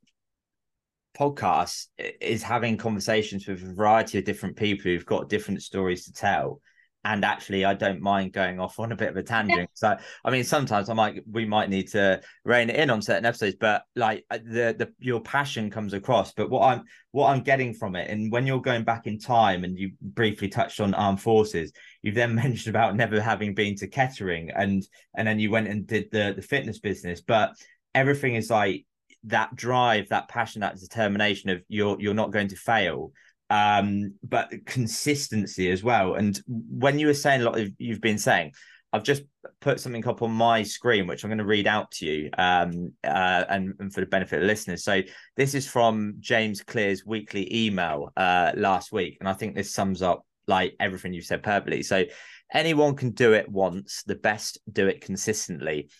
[1.18, 1.88] podcasts,
[2.20, 6.60] is having conversations with a variety of different people who've got different stories to tell,
[7.04, 10.30] and actually i don't mind going off on a bit of a tangent so i
[10.30, 13.84] mean sometimes i might we might need to rein it in on certain episodes but
[13.94, 16.32] like uh, the the your passion comes across.
[16.32, 16.82] But what i'm
[17.12, 20.48] what i'm getting from it and when you're going back in time and you briefly
[20.48, 25.26] touched on armed forces you've then mentioned about never having been to kettering and and
[25.26, 27.20] then you went and did the the fitness business.
[27.20, 27.52] But
[27.94, 28.84] everything is like
[29.24, 33.12] that drive that passion that determination of you're you're not going to fail
[33.50, 36.14] um, but consistency as well.
[36.14, 38.52] And when you were saying a lot of you've been saying,
[38.92, 39.22] I've just
[39.60, 42.92] put something up on my screen, which I'm going to read out to you, um,
[43.04, 44.82] uh, and, and for the benefit of the listeners.
[44.82, 45.02] So
[45.36, 50.00] this is from James Clear's weekly email uh, last week, and I think this sums
[50.00, 51.82] up like everything you've said perfectly.
[51.82, 52.04] So
[52.52, 54.02] anyone can do it once.
[54.06, 55.90] The best do it consistently.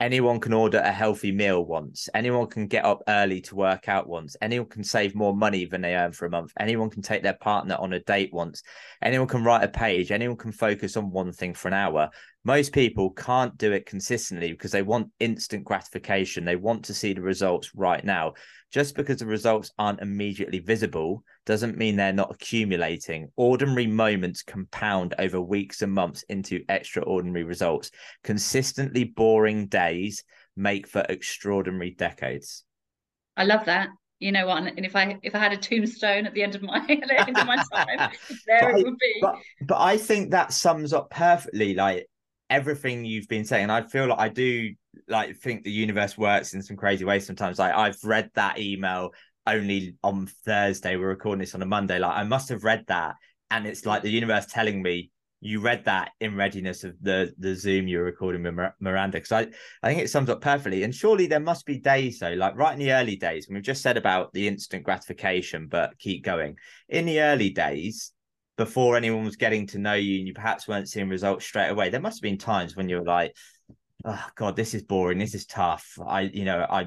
[0.00, 2.08] Anyone can order a healthy meal once.
[2.14, 4.36] Anyone can get up early to work out once.
[4.40, 6.52] Anyone can save more money than they earn for a month.
[6.60, 8.62] Anyone can take their partner on a date once.
[9.02, 10.12] Anyone can write a page.
[10.12, 12.10] Anyone can focus on one thing for an hour.
[12.44, 16.44] Most people can't do it consistently because they want instant gratification.
[16.44, 18.34] They want to see the results right now.
[18.70, 23.28] Just because the results aren't immediately visible doesn't mean they're not accumulating.
[23.36, 27.90] Ordinary moments compound over weeks and months into extraordinary results.
[28.22, 30.22] Consistently boring days
[30.56, 32.64] make for extraordinary decades.
[33.36, 33.88] I love that.
[34.18, 34.64] You know what?
[34.64, 37.46] And if I if I had a tombstone at the end of my end of
[37.46, 38.10] my time,
[38.46, 39.18] there it would be.
[39.22, 42.08] But, but I think that sums up perfectly like
[42.50, 43.70] everything you've been saying.
[43.70, 44.74] I feel like I do
[45.06, 47.58] like think the universe works in some crazy ways sometimes.
[47.58, 49.10] Like I've read that email
[49.46, 50.96] only on Thursday.
[50.96, 51.98] We're recording this on a Monday.
[51.98, 53.16] Like I must have read that,
[53.50, 57.54] and it's like the universe telling me you read that in readiness of the the
[57.54, 59.18] Zoom you're recording with Miranda.
[59.18, 59.46] Because I
[59.82, 60.82] I think it sums up perfectly.
[60.82, 63.64] And surely there must be days though, like right in the early days, and we've
[63.64, 66.56] just said about the instant gratification, but keep going.
[66.88, 68.12] In the early days,
[68.58, 71.88] before anyone was getting to know you, and you perhaps weren't seeing results straight away,
[71.88, 73.34] there must have been times when you were like
[74.04, 75.18] oh god this is boring.
[75.18, 75.98] This is tough.
[76.06, 76.86] I you know i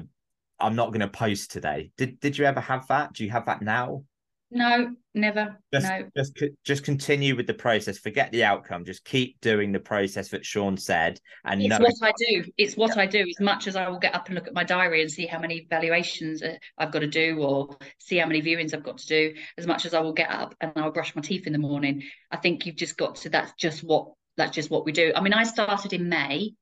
[0.60, 1.90] i'm not going to post today.
[1.96, 3.14] Did did you ever have that?
[3.14, 4.04] Do you have that now
[4.52, 9.40] no never just, no just just continue with the process forget the outcome just keep
[9.40, 13.02] doing the process that sean said and it's know- what i do it's what yeah.
[13.02, 15.10] i do as much as i will get up and look at my diary and
[15.10, 18.84] see how many valuations uh, i've got to do or see how many viewings i've
[18.84, 21.46] got to do as much as i will get up and i'll brush my teeth
[21.46, 24.84] in the morning i think you've just got to that's just what that's just what
[24.84, 26.52] we do i mean i started in may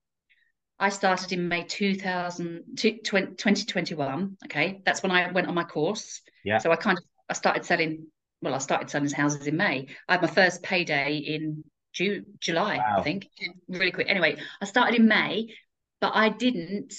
[0.82, 4.36] I started in May 2000, 2021.
[4.46, 4.80] Okay.
[4.86, 6.22] That's when I went on my course.
[6.42, 6.56] Yeah.
[6.56, 8.06] So I kind of, I started selling,
[8.42, 9.86] well, I started selling houses in May.
[10.08, 12.98] I had my first payday in June, July, wow.
[12.98, 13.28] I think,
[13.68, 14.08] really quick.
[14.10, 15.54] Anyway, I started in May,
[16.00, 16.94] but I didn't,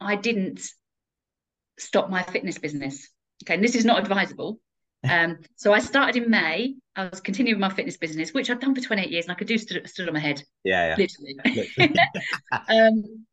[0.00, 0.60] I didn't
[1.78, 3.08] stop my fitness business.
[3.42, 3.54] Okay.
[3.54, 4.60] And this is not advisable.
[5.06, 6.76] Um, so I started in May.
[6.96, 9.46] I was continuing my fitness business, which I've done for 28 years, and I could
[9.48, 10.42] do stood, stood on my head.
[10.64, 11.06] Yeah, yeah.
[11.76, 11.98] literally.
[12.70, 13.26] um,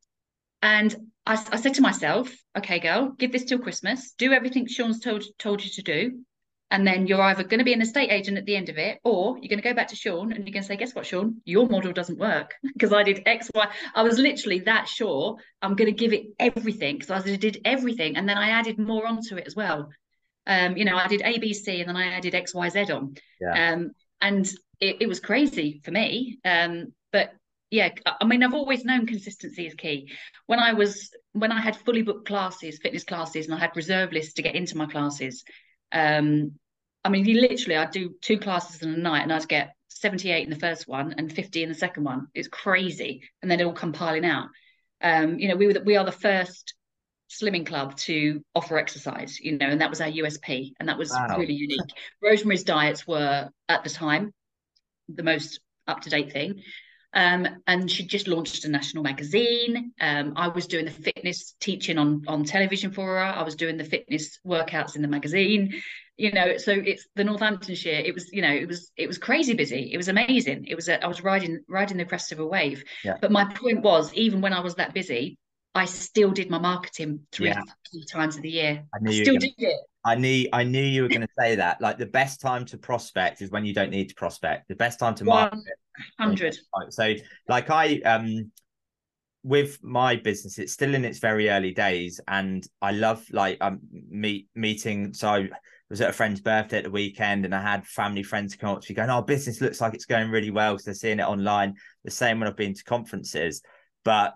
[0.62, 0.94] and
[1.26, 4.12] I, I, said to myself, "Okay, girl, give this till Christmas.
[4.12, 6.24] Do everything Sean's told told you to do,
[6.70, 8.98] and then you're either going to be an estate agent at the end of it,
[9.04, 11.06] or you're going to go back to Sean and you're going to say, guess what,
[11.06, 13.68] Sean, your model doesn't work because I did X, Y.
[13.94, 18.16] I was literally that sure I'm going to give it everything because I did everything,
[18.16, 19.90] and then I added more onto it as well
[20.46, 23.14] um, you know, I did ABC and then I added XYZ on.
[23.40, 23.72] Yeah.
[23.72, 24.46] Um, and
[24.80, 26.38] it, it was crazy for me.
[26.44, 27.32] Um, but
[27.72, 27.88] yeah,
[28.20, 30.12] I mean, I've always known consistency is key.
[30.44, 34.12] When I was when I had fully booked classes, fitness classes, and I had reserve
[34.12, 35.42] lists to get into my classes.
[35.90, 36.52] Um,
[37.02, 40.44] I mean, you literally, I'd do two classes in a night, and I'd get 78
[40.44, 42.26] in the first one and 50 in the second one.
[42.34, 44.48] It's crazy, and then it all come piling out.
[45.00, 46.74] Um, you know, we were the, we are the first
[47.30, 51.10] slimming club to offer exercise, you know, and that was our USP, and that was
[51.10, 51.38] wow.
[51.38, 51.80] really unique.
[52.22, 54.34] Rosemary's diets were at the time
[55.08, 56.60] the most up to date thing.
[57.14, 59.92] Um, and she just launched a national magazine.
[60.00, 63.18] Um, I was doing the fitness teaching on on television for her.
[63.18, 65.82] I was doing the fitness workouts in the magazine.
[66.16, 68.02] You know, so it's the Northamptonshire.
[68.04, 69.90] It was, you know, it was it was crazy busy.
[69.92, 70.66] It was amazing.
[70.66, 72.84] It was a, I was riding riding the crest of a wave.
[73.04, 73.16] Yeah.
[73.20, 75.38] But my point was, even when I was that busy,
[75.74, 77.62] I still did my marketing three, yeah.
[78.10, 78.84] times of the year.
[78.94, 79.80] I, I still did it.
[80.04, 81.80] I knew I knew you were going to say that.
[81.80, 84.68] Like the best time to prospect is when you don't need to prospect.
[84.68, 85.60] The best time to market.
[86.18, 86.56] Hundred.
[86.90, 87.14] So,
[87.48, 88.50] like I um,
[89.44, 93.80] with my business, it's still in its very early days, and I love like um
[93.90, 95.14] meet meeting.
[95.14, 95.50] So I
[95.88, 98.82] was at a friend's birthday at the weekend, and I had family friends come up
[98.82, 101.28] to me going, "Oh, business looks like it's going really well," because they're seeing it
[101.28, 101.74] online.
[102.04, 103.62] The same when I've been to conferences,
[104.04, 104.34] but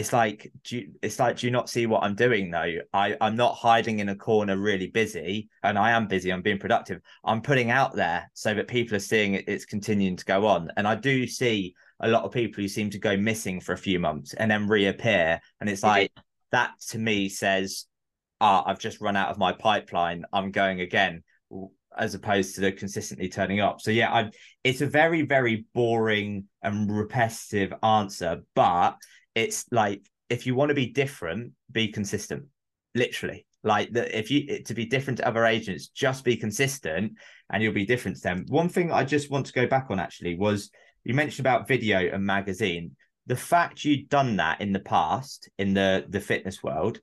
[0.00, 2.76] it's like do you, it's like do you not see what i'm doing though?
[2.94, 6.58] I i'm not hiding in a corner really busy and i am busy i'm being
[6.58, 7.02] productive.
[7.22, 10.70] I'm putting out there so that people are seeing it, it's continuing to go on.
[10.78, 13.78] And i do see a lot of people who seem to go missing for a
[13.78, 15.38] few months and then reappear.
[15.60, 16.12] And it's like
[16.50, 17.84] that to me says
[18.40, 20.24] ah i've just run out of my pipeline.
[20.32, 21.22] I'm going again
[21.98, 23.82] as opposed to the consistently turning up.
[23.82, 24.30] So yeah i
[24.64, 28.96] it's a very very boring and repetitive answer but
[29.34, 32.44] it's like if you want to be different, be consistent.
[32.94, 34.16] Literally, like that.
[34.16, 37.12] If you to be different to other agents, just be consistent,
[37.52, 38.44] and you'll be different to them.
[38.48, 40.70] One thing I just want to go back on actually was
[41.04, 42.96] you mentioned about video and magazine.
[43.26, 47.00] The fact you'd done that in the past in the the fitness world,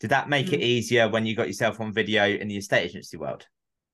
[0.00, 0.54] did that make mm.
[0.54, 3.46] it easier when you got yourself on video in the estate agency world?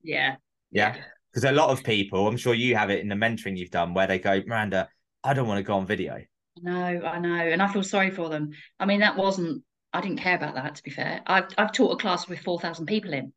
[0.02, 0.36] Yeah.
[0.70, 0.96] Yeah.
[1.30, 3.94] Because a lot of people, I'm sure you have it in the mentoring you've done,
[3.94, 4.88] where they go, Miranda,
[5.22, 6.22] I don't want to go on video.
[6.62, 8.50] No, I know, and I feel sorry for them.
[8.78, 9.62] I mean, that wasn't.
[9.92, 10.74] I didn't care about that.
[10.76, 13.32] To be fair, I've I've taught a class with four thousand people in.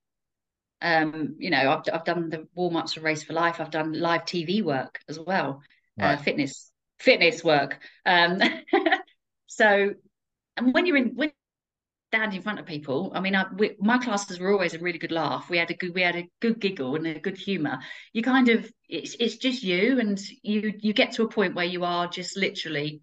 [0.82, 3.60] Um, you know, I've I've done the warm ups for Race for Life.
[3.60, 5.62] I've done live TV work as well,
[6.00, 6.14] uh, right.
[6.20, 7.80] uh, fitness fitness work.
[8.06, 8.42] Um,
[9.48, 9.94] so,
[10.58, 11.32] and when you're in when
[12.12, 13.10] stand in front of people.
[13.16, 15.50] I mean, I, we, my classes were always a really good laugh.
[15.50, 17.80] We had a good, we had a good giggle and a good humour.
[18.12, 21.66] You kind of, it's it's just you, and you you get to a point where
[21.66, 23.02] you are just literally,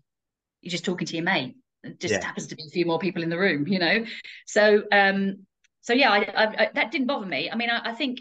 [0.62, 1.56] you're just talking to your mate.
[1.84, 2.24] It just yeah.
[2.24, 4.04] happens to be a few more people in the room, you know.
[4.46, 5.46] So, um,
[5.82, 7.50] so yeah, I, I, I that didn't bother me.
[7.50, 8.20] I mean, I, I think,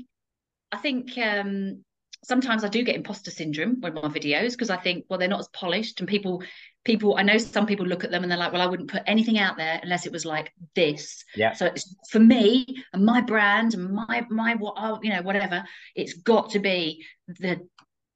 [0.72, 1.84] I think, um,
[2.24, 5.40] sometimes I do get imposter syndrome with my videos because I think, well, they're not
[5.40, 6.44] as polished, and people
[6.88, 9.04] people i know some people look at them and they're like well i wouldn't put
[9.06, 13.20] anything out there unless it was like this yeah so it's for me and my
[13.20, 15.64] brand and my my what you know whatever
[15.96, 17.60] it's got to be the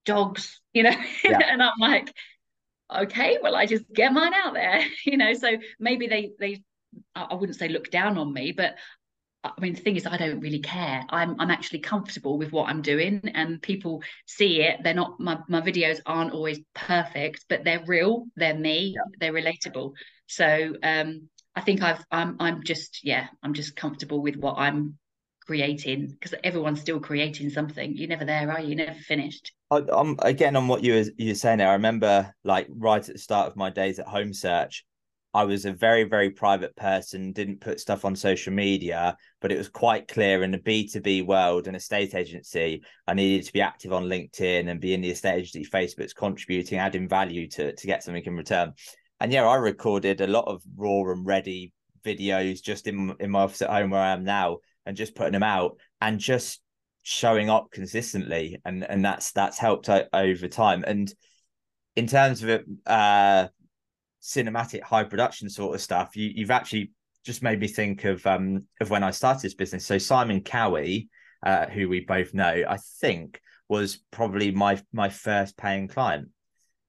[0.05, 1.39] dogs you know yeah.
[1.51, 2.11] and i'm like
[2.95, 6.63] okay well i just get mine out there you know so maybe they they
[7.15, 8.75] i wouldn't say look down on me but
[9.43, 11.03] I mean, the thing is, I don't really care.
[11.09, 14.81] I'm I'm actually comfortable with what I'm doing, and people see it.
[14.83, 18.25] They're not my my videos aren't always perfect, but they're real.
[18.35, 18.93] They're me.
[18.95, 19.01] Yeah.
[19.19, 19.93] They're relatable.
[20.27, 24.99] So um, I think I've I'm I'm just yeah I'm just comfortable with what I'm
[25.45, 27.97] creating because everyone's still creating something.
[27.97, 28.67] You're never there, are you?
[28.75, 29.53] You're never finished.
[29.71, 31.69] I'm again on what you were you were saying there.
[31.69, 34.85] I remember like right at the start of my days at Home Search,
[35.33, 39.57] I was a very, very private person, didn't put stuff on social media, but it
[39.57, 43.93] was quite clear in the B2B world and estate agency, I needed to be active
[43.93, 48.03] on LinkedIn and be in the estate agency Facebook's contributing, adding value to, to get
[48.03, 48.73] something in return.
[49.21, 51.71] And yeah, I recorded a lot of raw and ready
[52.03, 55.33] videos just in, in my office at home where I am now and just putting
[55.33, 56.61] them out and just
[57.03, 58.59] showing up consistently.
[58.65, 60.83] And, and that's, that's helped over time.
[60.85, 61.13] And
[61.95, 63.47] in terms of it, uh,
[64.21, 66.91] cinematic high production sort of stuff, you, you've actually
[67.23, 69.85] just made me think of um of when I started this business.
[69.85, 71.09] So Simon Cowie,
[71.45, 76.29] uh, who we both know, I think was probably my my first paying client.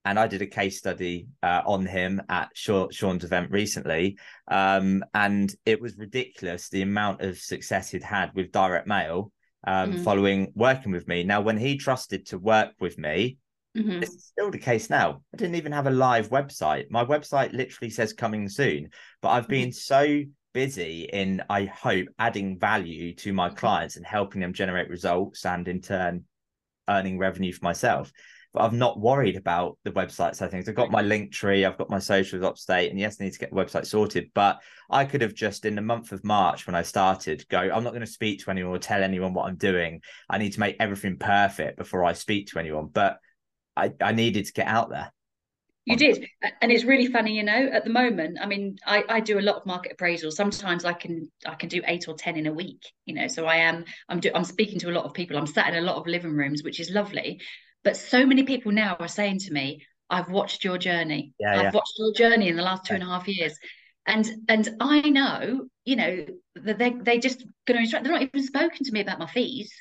[0.05, 4.19] And I did a case study uh, on him at Sean's event recently.
[4.49, 9.31] Um, and it was ridiculous the amount of success he'd had with direct mail
[9.67, 10.03] um, mm-hmm.
[10.03, 11.25] following working with me.
[11.25, 13.39] Now, when he trusted to work with me,
[13.77, 14.03] Mm-hmm.
[14.03, 15.23] It's still the case now.
[15.33, 16.91] I didn't even have a live website.
[16.91, 18.91] My website literally says coming soon,
[19.23, 19.73] but I've been mm-hmm.
[19.73, 20.23] so
[20.53, 23.57] busy in, I hope, adding value to my mm-hmm.
[23.57, 26.25] clients and helping them generate results and in turn
[26.89, 28.13] earning revenue for myself.
[28.53, 30.69] But I've not worried about the website side things.
[30.69, 33.39] I've got my Linktree, I've got my socials up state, and yes, I need to
[33.39, 34.31] get the website sorted.
[34.35, 34.61] But
[34.91, 37.93] I could have just in the month of March when I started, go, I'm not
[37.93, 40.03] going to speak to anyone or tell anyone what I'm doing.
[40.29, 42.89] I need to make everything perfect before I speak to anyone.
[42.93, 43.19] But
[43.75, 45.13] I, I needed to get out there.
[45.85, 46.29] You did.
[46.61, 49.43] And it's really funny, you know, at the moment, I mean, I, I do a
[49.43, 50.35] lot of market appraisals.
[50.35, 53.27] Sometimes I can I can do eight or ten in a week, you know.
[53.27, 55.37] So I am I'm do, I'm speaking to a lot of people.
[55.37, 57.41] I'm sat in a lot of living rooms, which is lovely.
[57.85, 61.33] But so many people now are saying to me, I've watched your journey.
[61.41, 61.71] Yeah, I've yeah.
[61.73, 63.59] watched your journey in the last two and a half years.
[64.07, 68.43] And and I know, you know, that they they just gonna instruct, they're not even
[68.43, 69.73] spoken to me about my fees.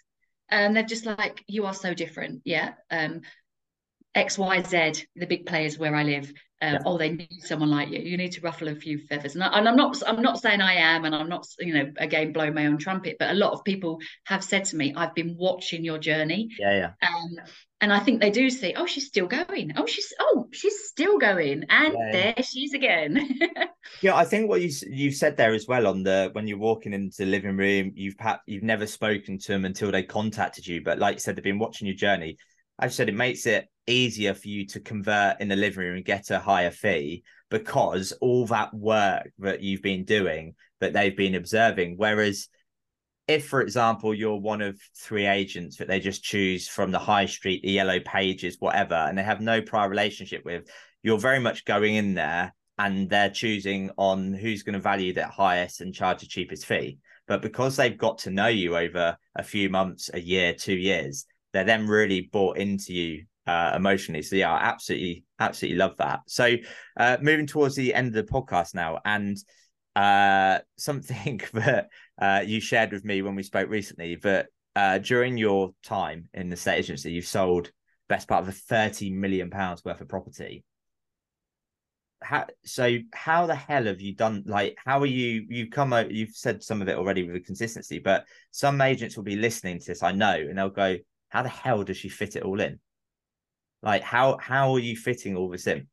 [0.50, 2.42] And they're just like, you are so different.
[2.44, 2.74] Yeah.
[2.90, 3.22] Um,
[4.16, 6.80] XYZ, the big players where I live, uh, yeah.
[6.86, 8.00] oh, they need someone like you.
[8.00, 9.34] You need to ruffle a few feathers.
[9.34, 12.34] And, I, am not, I'm not saying I am, and I'm not, you know, again,
[12.34, 13.16] blow my own trumpet.
[13.18, 16.94] But a lot of people have said to me, "I've been watching your journey." Yeah,
[17.02, 17.08] yeah.
[17.08, 17.38] Um,
[17.82, 19.74] and I think they do see, oh, she's still going.
[19.76, 22.44] Oh, she's, oh, she's still going, and yeah, there yeah.
[22.44, 23.40] she is again.
[24.02, 26.94] yeah, I think what you you said there as well on the when you're walking
[26.94, 30.84] into the living room, you've perhaps you've never spoken to them until they contacted you,
[30.84, 32.38] but like you said, they've been watching your journey.
[32.82, 36.06] You said, it makes it easier for you to convert in the living room and
[36.06, 41.36] get a higher fee because all that work that you've been doing that they've been
[41.36, 41.96] observing.
[41.98, 42.48] Whereas
[43.28, 47.26] if, for example, you're one of three agents that they just choose from the high
[47.26, 50.70] street, the yellow pages, whatever, and they have no prior relationship with,
[51.04, 55.30] you're very much going in there and they're choosing on who's going to value that
[55.30, 56.98] highest and charge the cheapest fee.
[57.28, 61.26] But because they've got to know you over a few months, a year, two years,
[61.54, 64.22] they're then really bought into you uh, emotionally.
[64.22, 66.22] So yeah, I absolutely, absolutely love that.
[66.28, 66.56] So
[66.98, 69.38] uh, moving towards the end of the podcast now, and
[69.96, 71.90] uh, something that
[72.22, 76.50] uh, you shared with me when we spoke recently that uh, during your time in
[76.50, 77.72] the estate agency, you've sold
[78.08, 80.66] best part of a 30 million pounds worth of property
[82.22, 86.12] how so how the hell have you done like how are you you've come out
[86.12, 89.80] you've said some of it already with the consistency but some agents will be listening
[89.80, 90.98] to this i know and they'll go
[91.32, 92.80] how the hell does she fit it all in
[93.82, 95.88] like how how are you fitting all this in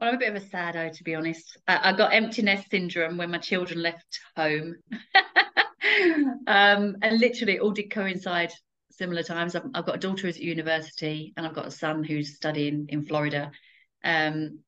[0.00, 1.56] well, I'm a bit of a saddo, to be honest.
[1.68, 4.74] I, I got empty nest syndrome when my children left home,
[6.48, 8.52] um, and literally all did coincide
[8.90, 9.54] similar times.
[9.54, 12.86] I've, I've, got a daughter who's at university, and I've got a son who's studying
[12.88, 13.52] in Florida.
[14.02, 14.60] Um,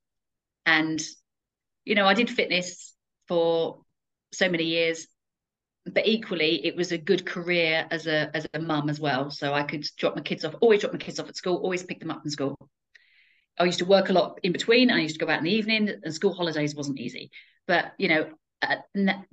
[0.64, 1.02] and
[1.84, 2.94] you know, I did fitness
[3.28, 3.82] for
[4.32, 5.06] so many years,
[5.92, 9.30] but equally, it was a good career as a as a mum as well.
[9.30, 11.84] So I could drop my kids off, always drop my kids off at school, always
[11.84, 12.56] pick them up from school.
[13.58, 14.90] I used to work a lot in between.
[14.90, 17.30] I used to go out in the evening, and school holidays wasn't easy.
[17.66, 18.30] But you know,
[18.62, 18.76] uh,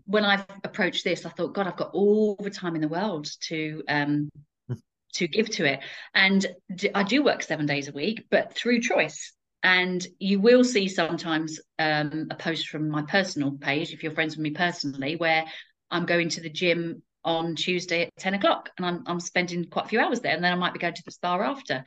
[0.05, 3.29] when I approached this, I thought, God, I've got all the time in the world
[3.47, 4.29] to um,
[5.13, 5.79] to give to it,
[6.13, 6.45] and
[6.93, 9.33] I do work seven days a week, but through choice.
[9.65, 14.35] And you will see sometimes um, a post from my personal page, if you're friends
[14.35, 15.45] with me personally, where
[15.93, 19.85] I'm going to the gym on Tuesday at 10 o'clock and I'm, I'm spending quite
[19.85, 20.35] a few hours there.
[20.35, 21.85] And then I might be going to the spa after.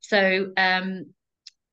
[0.00, 1.06] So um,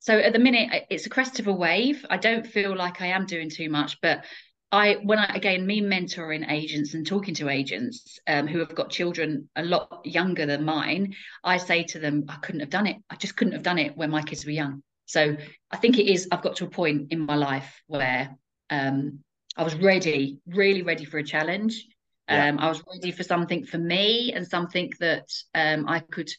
[0.02, 2.04] so at the minute, it's a crest of a wave.
[2.10, 4.26] I don't feel like I am doing too much, but
[4.72, 8.90] I, when I again, me mentoring agents and talking to agents um, who have got
[8.90, 11.14] children a lot younger than mine,
[11.44, 12.98] I say to them, I couldn't have done it.
[13.12, 14.82] I just couldn't have done it when my kids were young.
[15.06, 15.38] So
[15.70, 16.28] I think it is.
[16.32, 18.36] I've got to a point in my life where
[18.72, 19.20] um,
[19.58, 21.86] I was ready, really ready for a challenge.
[22.30, 22.50] Yeah.
[22.50, 26.30] Um, I was ready for something for me and something that um, I could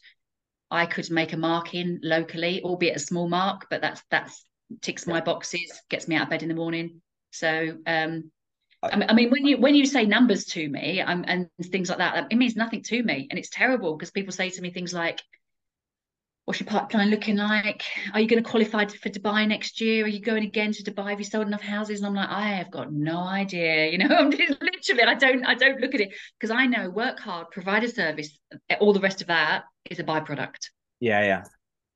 [0.71, 4.43] I could make a mark in locally, albeit a small mark, but that's that's
[4.81, 7.01] ticks my boxes, gets me out of bed in the morning.
[7.31, 8.31] So um,
[8.81, 12.35] I mean, when you when you say numbers to me and things like that, it
[12.35, 15.21] means nothing to me, and it's terrible because people say to me things like,
[16.45, 17.83] "What's your pipeline looking like?
[18.13, 20.05] Are you going to qualify for Dubai next year?
[20.05, 21.11] Are you going again to Dubai?
[21.11, 23.87] Have you sold enough houses?" And I'm like, I have got no idea.
[23.91, 26.89] You know, I'm just, literally, I don't, I don't look at it because I know
[26.89, 28.37] work hard, provide a service,
[28.69, 30.69] eh, all the rest of that is a byproduct.
[30.99, 31.43] Yeah, yeah.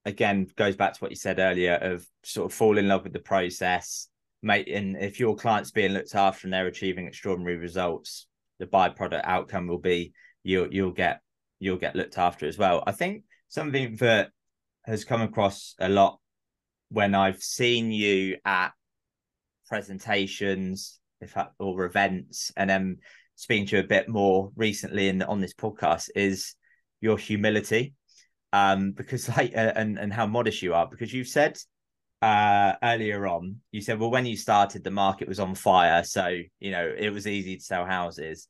[0.05, 3.13] Again, goes back to what you said earlier of sort of fall in love with
[3.13, 4.07] the process,
[4.41, 4.67] mate.
[4.69, 8.27] And if your client's being looked after and they're achieving extraordinary results,
[8.59, 11.21] the byproduct outcome will be you'll you'll get
[11.59, 12.83] you'll get looked after as well.
[12.85, 14.29] I think something that
[14.87, 16.19] has come across a lot
[16.89, 18.71] when I've seen you at
[19.67, 22.97] presentations, if or events, and then
[23.35, 26.55] speaking to you a bit more recently in on this podcast is
[27.01, 27.93] your humility.
[28.53, 30.87] Um because like uh, and and how modest you are.
[30.87, 31.57] Because you've said
[32.23, 36.35] uh earlier on you said well when you started the market was on fire so
[36.59, 38.47] you know it was easy to sell houses.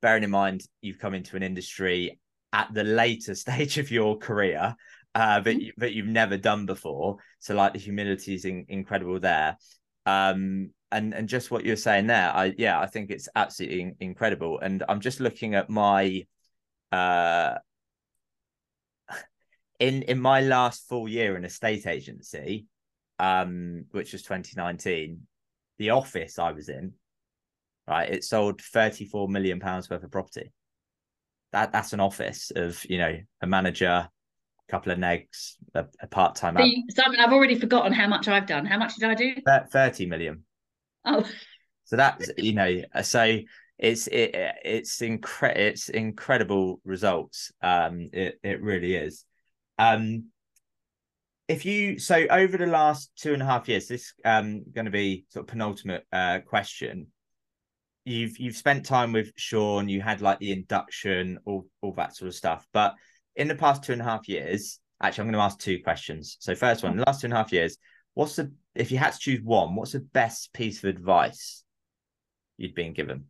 [0.00, 2.20] Bearing in mind you've come into an industry
[2.52, 4.76] at the later stage of your career
[5.18, 5.70] uh but mm-hmm.
[5.76, 7.18] but you've never done before.
[7.40, 9.56] So like the humility is in, incredible there.
[10.06, 13.96] Um and and just what you're saying there i yeah i think it's absolutely in,
[14.00, 14.58] incredible.
[14.60, 16.26] And i'm just looking at my
[16.92, 17.56] uh
[19.78, 22.66] in in my last full year in estate agency
[23.18, 25.26] um which was 2019
[25.78, 26.94] the office i was in
[27.86, 30.52] right it sold 34 million pounds worth of property.
[31.52, 34.08] That that's an office of you know a manager
[34.68, 36.56] couple of negs a, a part-time
[36.90, 39.34] simon i've already forgotten how much i've done how much did i do
[39.72, 40.44] 30 million
[41.04, 41.24] oh
[41.84, 43.38] so that's you know so
[43.78, 47.52] it's it it's incre- it's incredible results.
[47.62, 49.24] Um, it it really is.
[49.78, 50.26] Um,
[51.46, 54.90] if you so over the last two and a half years, this um going to
[54.90, 57.06] be sort of penultimate uh question.
[58.04, 59.88] You've you've spent time with Sean.
[59.88, 62.66] You had like the induction, all all that sort of stuff.
[62.72, 62.94] But
[63.38, 66.36] in the past two and a half years, actually, I'm going to ask two questions.
[66.40, 67.78] So first one, the last two and a half years,
[68.14, 71.64] what's the if you had to choose one, what's the best piece of advice
[72.58, 73.26] you'd been given?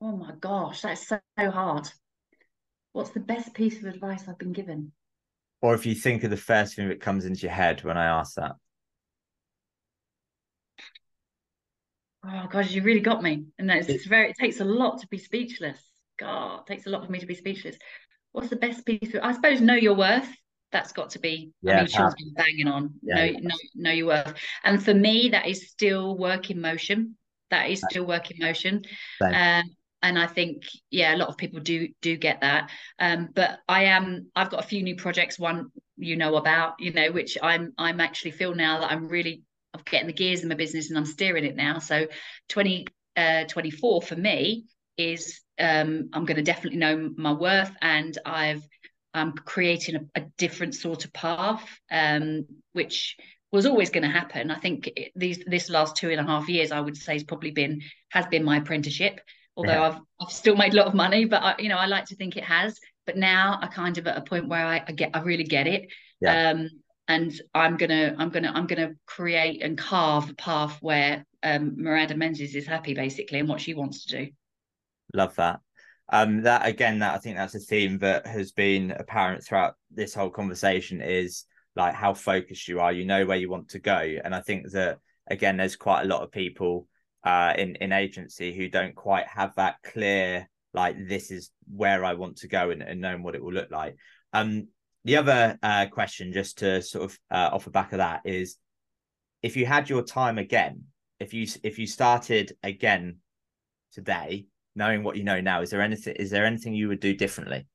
[0.00, 1.88] Oh my gosh, that's so hard.
[2.92, 4.92] What's the best piece of advice I've been given?
[5.62, 8.06] Or if you think of the first thing that comes into your head when I
[8.06, 8.52] ask that.
[12.24, 13.46] Oh gosh, you really got me.
[13.58, 15.78] And that's it's very it takes a lot to be speechless.
[16.18, 17.76] God, it takes a lot for me to be speechless.
[18.32, 20.28] What's the best piece of I suppose know your worth.
[20.72, 22.94] That's got to be yeah, I mean Sean's been banging on.
[23.02, 23.38] Yeah, know, yeah.
[23.40, 24.34] know know your worth.
[24.64, 27.16] And for me, that is still work in motion.
[27.50, 28.82] That is still work in motion.
[29.22, 29.64] Um,
[30.02, 32.70] and I think yeah, a lot of people do do get that.
[32.98, 35.38] Um, but I am I've got a few new projects.
[35.38, 39.42] One you know about, you know, which I'm I'm actually feel now that I'm really
[39.72, 41.78] I'm getting the gears in my business and I'm steering it now.
[41.78, 42.06] So
[42.48, 42.86] 20
[43.16, 48.66] uh, 24 for me is um, I'm going to definitely know my worth and I've
[49.14, 52.44] I'm creating a, a different sort of path, um,
[52.74, 53.16] which
[53.50, 54.50] was always going to happen.
[54.50, 57.50] I think these this last two and a half years, I would say, has probably
[57.50, 57.80] been
[58.10, 59.20] has been my apprenticeship.
[59.56, 59.88] Although yeah.
[59.88, 62.16] I've I've still made a lot of money, but I, you know I like to
[62.16, 62.78] think it has.
[63.06, 65.66] But now I kind of at a point where I, I get I really get
[65.66, 65.90] it.
[66.20, 66.50] Yeah.
[66.50, 66.68] Um,
[67.08, 72.16] and I'm gonna I'm gonna I'm gonna create and carve a path where um, Miranda
[72.16, 74.32] Menzies is happy basically and what she wants to do.
[75.14, 75.60] Love that.
[76.08, 80.14] Um, that again, that I think that's a theme that has been apparent throughout this
[80.14, 81.44] whole conversation is
[81.74, 82.92] like how focused you are.
[82.92, 84.98] You know where you want to go, and I think that
[85.28, 86.86] again, there's quite a lot of people
[87.24, 92.14] uh, in in agency who don't quite have that clear like this is where I
[92.14, 93.96] want to go and, and knowing what it will look like.
[94.32, 94.68] Um,
[95.04, 98.56] the other uh, question, just to sort of uh, off the back of that, is
[99.42, 100.84] if you had your time again,
[101.18, 103.18] if you if you started again
[103.92, 104.46] today,
[104.76, 107.66] knowing what you know now, is there anything is there anything you would do differently?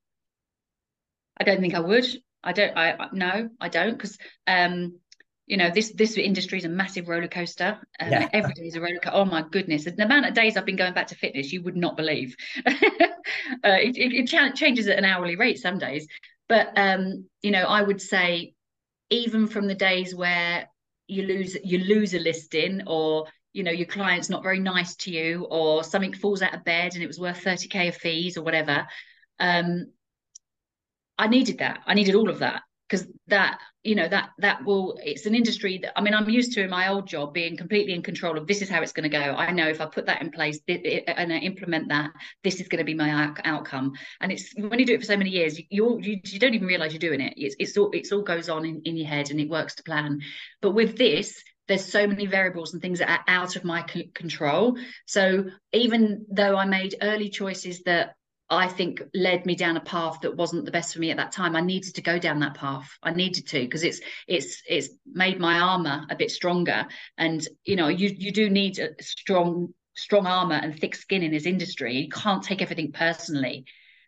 [1.38, 2.06] I don't think I would.
[2.44, 2.78] I don't.
[2.78, 5.00] I no, I don't because um,
[5.48, 7.80] you know this this industry is a massive roller coaster.
[8.00, 8.30] Um, yeah.
[8.32, 9.18] Every day is a roller coaster.
[9.18, 11.76] Oh my goodness, the amount of days I've been going back to fitness, you would
[11.76, 12.36] not believe.
[12.66, 12.72] uh,
[13.64, 16.08] it, it, it changes at an hourly rate some days,
[16.48, 18.54] but um, you know, I would say
[19.10, 20.68] even from the days where
[21.08, 25.12] you lose you lose a listing or you know your client's not very nice to
[25.12, 28.44] you or something falls out of bed and it was worth 30k of fees or
[28.44, 28.88] whatever
[29.40, 29.88] um
[31.18, 31.82] i needed that.
[31.86, 35.80] I needed all of that because that you know that that will it's an industry
[35.82, 38.46] that i mean i'm used to in my old job being completely in control of
[38.46, 39.34] this is how it's going to go.
[39.36, 42.12] I know if i put that in place and i implement that
[42.44, 43.94] this is going to be my outcome.
[44.20, 46.68] And it's when you do it for so many years you you, you don't even
[46.68, 47.34] realize you're doing it.
[47.38, 49.84] It's, it's all it's all goes on in, in your head and it works to
[49.84, 50.20] plan.
[50.62, 54.12] But with this there's so many variables and things that are out of my c-
[54.14, 58.16] control so even though i made early choices that
[58.52, 61.32] I think led me down a path that wasn't the best for me at that
[61.32, 61.56] time.
[61.56, 62.90] I needed to go down that path.
[63.02, 66.86] I needed to because it's it's it's made my armor a bit stronger.
[67.18, 71.32] And you know, you you do need a strong strong armor and thick skin in
[71.32, 71.96] this industry.
[71.96, 73.64] You can't take everything personally.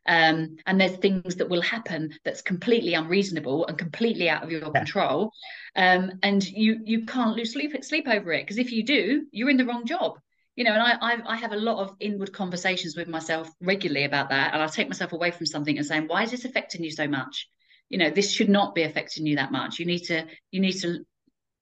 [0.06, 4.62] Um, and there's things that will happen that's completely unreasonable and completely out of your
[4.62, 4.72] yeah.
[4.72, 5.32] control.
[5.76, 9.50] Um, and you you can't lose sleep sleep over it because if you do, you're
[9.50, 10.20] in the wrong job
[10.56, 14.06] you know, and I, I, I have a lot of inward conversations with myself regularly
[14.06, 16.84] about that, and I take myself away from something and saying, why is this affecting
[16.84, 17.50] you so much?
[17.90, 19.80] You know, this should not be affecting you that much.
[19.80, 21.06] You need to you need to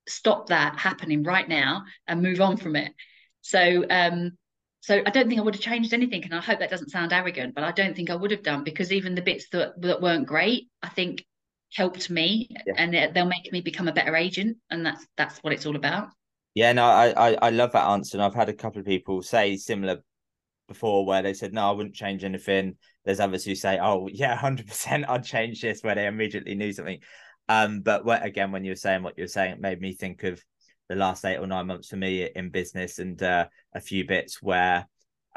[0.08, 2.94] stop that happening right now and move on from it.
[3.42, 4.38] So um
[4.82, 7.14] so I don't think I would have changed anything, and I hope that doesn't sound
[7.14, 10.02] arrogant, but I don't think I would have done because even the bits that that
[10.02, 11.26] weren't great, I think
[11.74, 12.74] helped me, yeah.
[12.78, 16.10] and they'll make me become a better agent, and that's that's what it's all about.
[16.54, 18.18] Yeah, no, I, I, I love that answer.
[18.18, 20.04] And I've had a couple of people say similar
[20.68, 22.76] before where they said, no, I wouldn't change anything.
[23.06, 27.00] There's others who say, oh, yeah, 100% I'd change this where they immediately knew something.
[27.48, 29.94] Um, but what, again, when you were saying what you were saying, it made me
[29.94, 30.42] think of
[30.92, 34.42] the last eight or nine months for me in business and uh, a few bits
[34.42, 34.86] where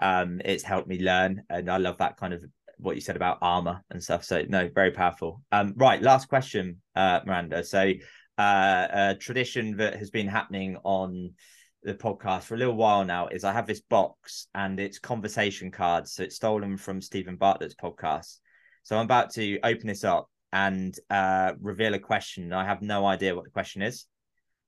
[0.01, 1.43] um, it's helped me learn.
[1.49, 2.45] And I love that kind of
[2.79, 4.25] what you said about armor and stuff.
[4.25, 5.41] So, no, very powerful.
[5.53, 7.63] Um, right, last question, uh, Miranda.
[7.63, 7.93] So,
[8.37, 11.31] uh, a tradition that has been happening on
[11.85, 15.71] the podcast for a little while now is I have this box and it's conversation
[15.71, 16.15] cards.
[16.15, 18.39] So it's stolen from Steven Bartlett's podcast.
[18.83, 22.53] So I'm about to open this up and uh, reveal a question.
[22.53, 24.07] I have no idea what the question is.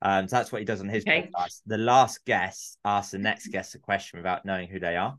[0.07, 1.29] Um, so that's what he does on his okay.
[1.37, 1.63] podcast.
[1.67, 5.19] The last guest asks the next guest a question without knowing who they are.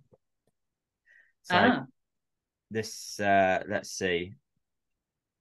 [1.43, 1.83] So ah.
[2.71, 4.35] this, uh, let's see.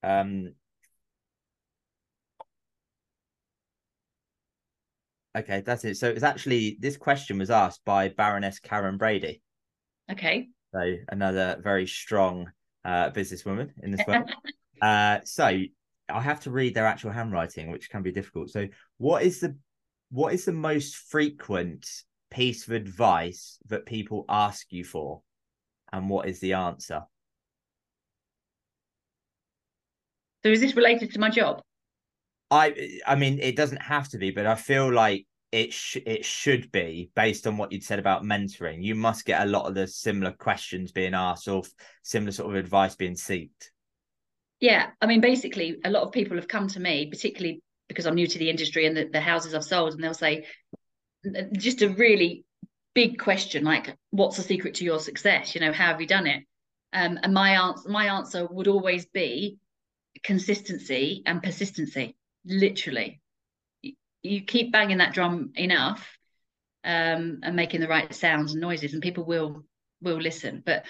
[0.02, 0.54] Um,
[5.36, 5.98] Okay, that's it.
[5.98, 9.42] So it's actually this question was asked by Baroness Karren Brady.
[10.10, 10.48] Okay.
[10.74, 12.50] So another very strong
[12.86, 14.30] uh, businesswoman in this world.
[14.82, 15.60] uh, so
[16.08, 18.50] I have to read their actual handwriting, which can be difficult.
[18.50, 19.56] So what is the
[20.10, 21.88] what is the most frequent
[22.30, 25.22] piece of advice that people ask you for,
[25.92, 27.02] and what is the answer?
[30.44, 31.62] So is this related to my job?
[32.50, 36.24] I I mean it doesn't have to be, but I feel like it sh- it
[36.24, 38.82] should be based on what you'd said about mentoring.
[38.82, 41.62] You must get a lot of the similar questions being asked or
[42.02, 43.70] similar sort of advice being seeked.
[44.60, 48.14] Yeah, I mean, basically, a lot of people have come to me, particularly because I'm
[48.14, 50.46] new to the industry and the, the houses I've sold, and they'll say,
[51.52, 52.44] just a really
[52.94, 55.54] big question like, "What's the secret to your success?
[55.54, 56.44] You know, how have you done it?"
[56.92, 59.58] Um, and my answer, my answer would always be
[60.22, 63.20] consistency and persistency literally
[64.26, 66.18] you keep banging that drum enough
[66.84, 69.64] um, and making the right sounds and noises and people will
[70.00, 70.62] will listen.
[70.64, 70.84] But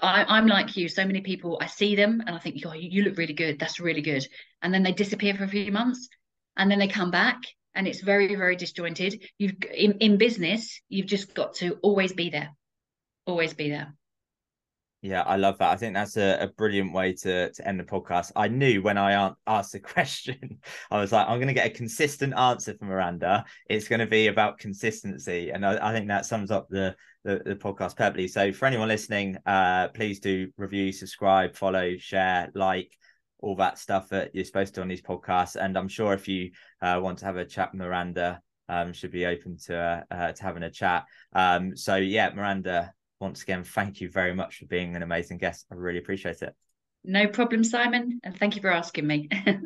[0.00, 0.88] I, am like you.
[0.88, 3.58] So many people, I see them and I think, oh, you look really good.
[3.58, 4.26] That's really good.
[4.62, 6.08] And then they disappear for a few months,
[6.56, 7.38] and then they come back,
[7.74, 9.22] and it's very, very disjointed.
[9.38, 12.50] You've in, in business, you've just got to always be there,
[13.26, 13.94] always be there.
[15.00, 15.70] Yeah, I love that.
[15.70, 18.32] I think that's a, a brilliant way to, to end the podcast.
[18.34, 20.58] I knew when I asked the question,
[20.90, 23.44] I was like, I'm going to get a consistent answer from Miranda.
[23.70, 25.50] It's going to be about consistency.
[25.50, 28.26] And I, I think that sums up the, the, the, podcast perfectly.
[28.26, 32.90] So for anyone listening, uh, please do review, subscribe, follow, share, like,
[33.40, 35.54] all that stuff that you're supposed to on these podcasts.
[35.54, 36.50] And I'm sure if you
[36.82, 40.64] uh, want to have a chat Miranda, um, should be open to uh, to having
[40.64, 41.04] a chat.
[41.32, 45.66] Um, so yeah, Miranda, once again, thank you very much for being an amazing guest.
[45.70, 46.54] I really appreciate it.
[47.04, 48.20] No problem, Simon.
[48.22, 49.28] And thank you for asking me.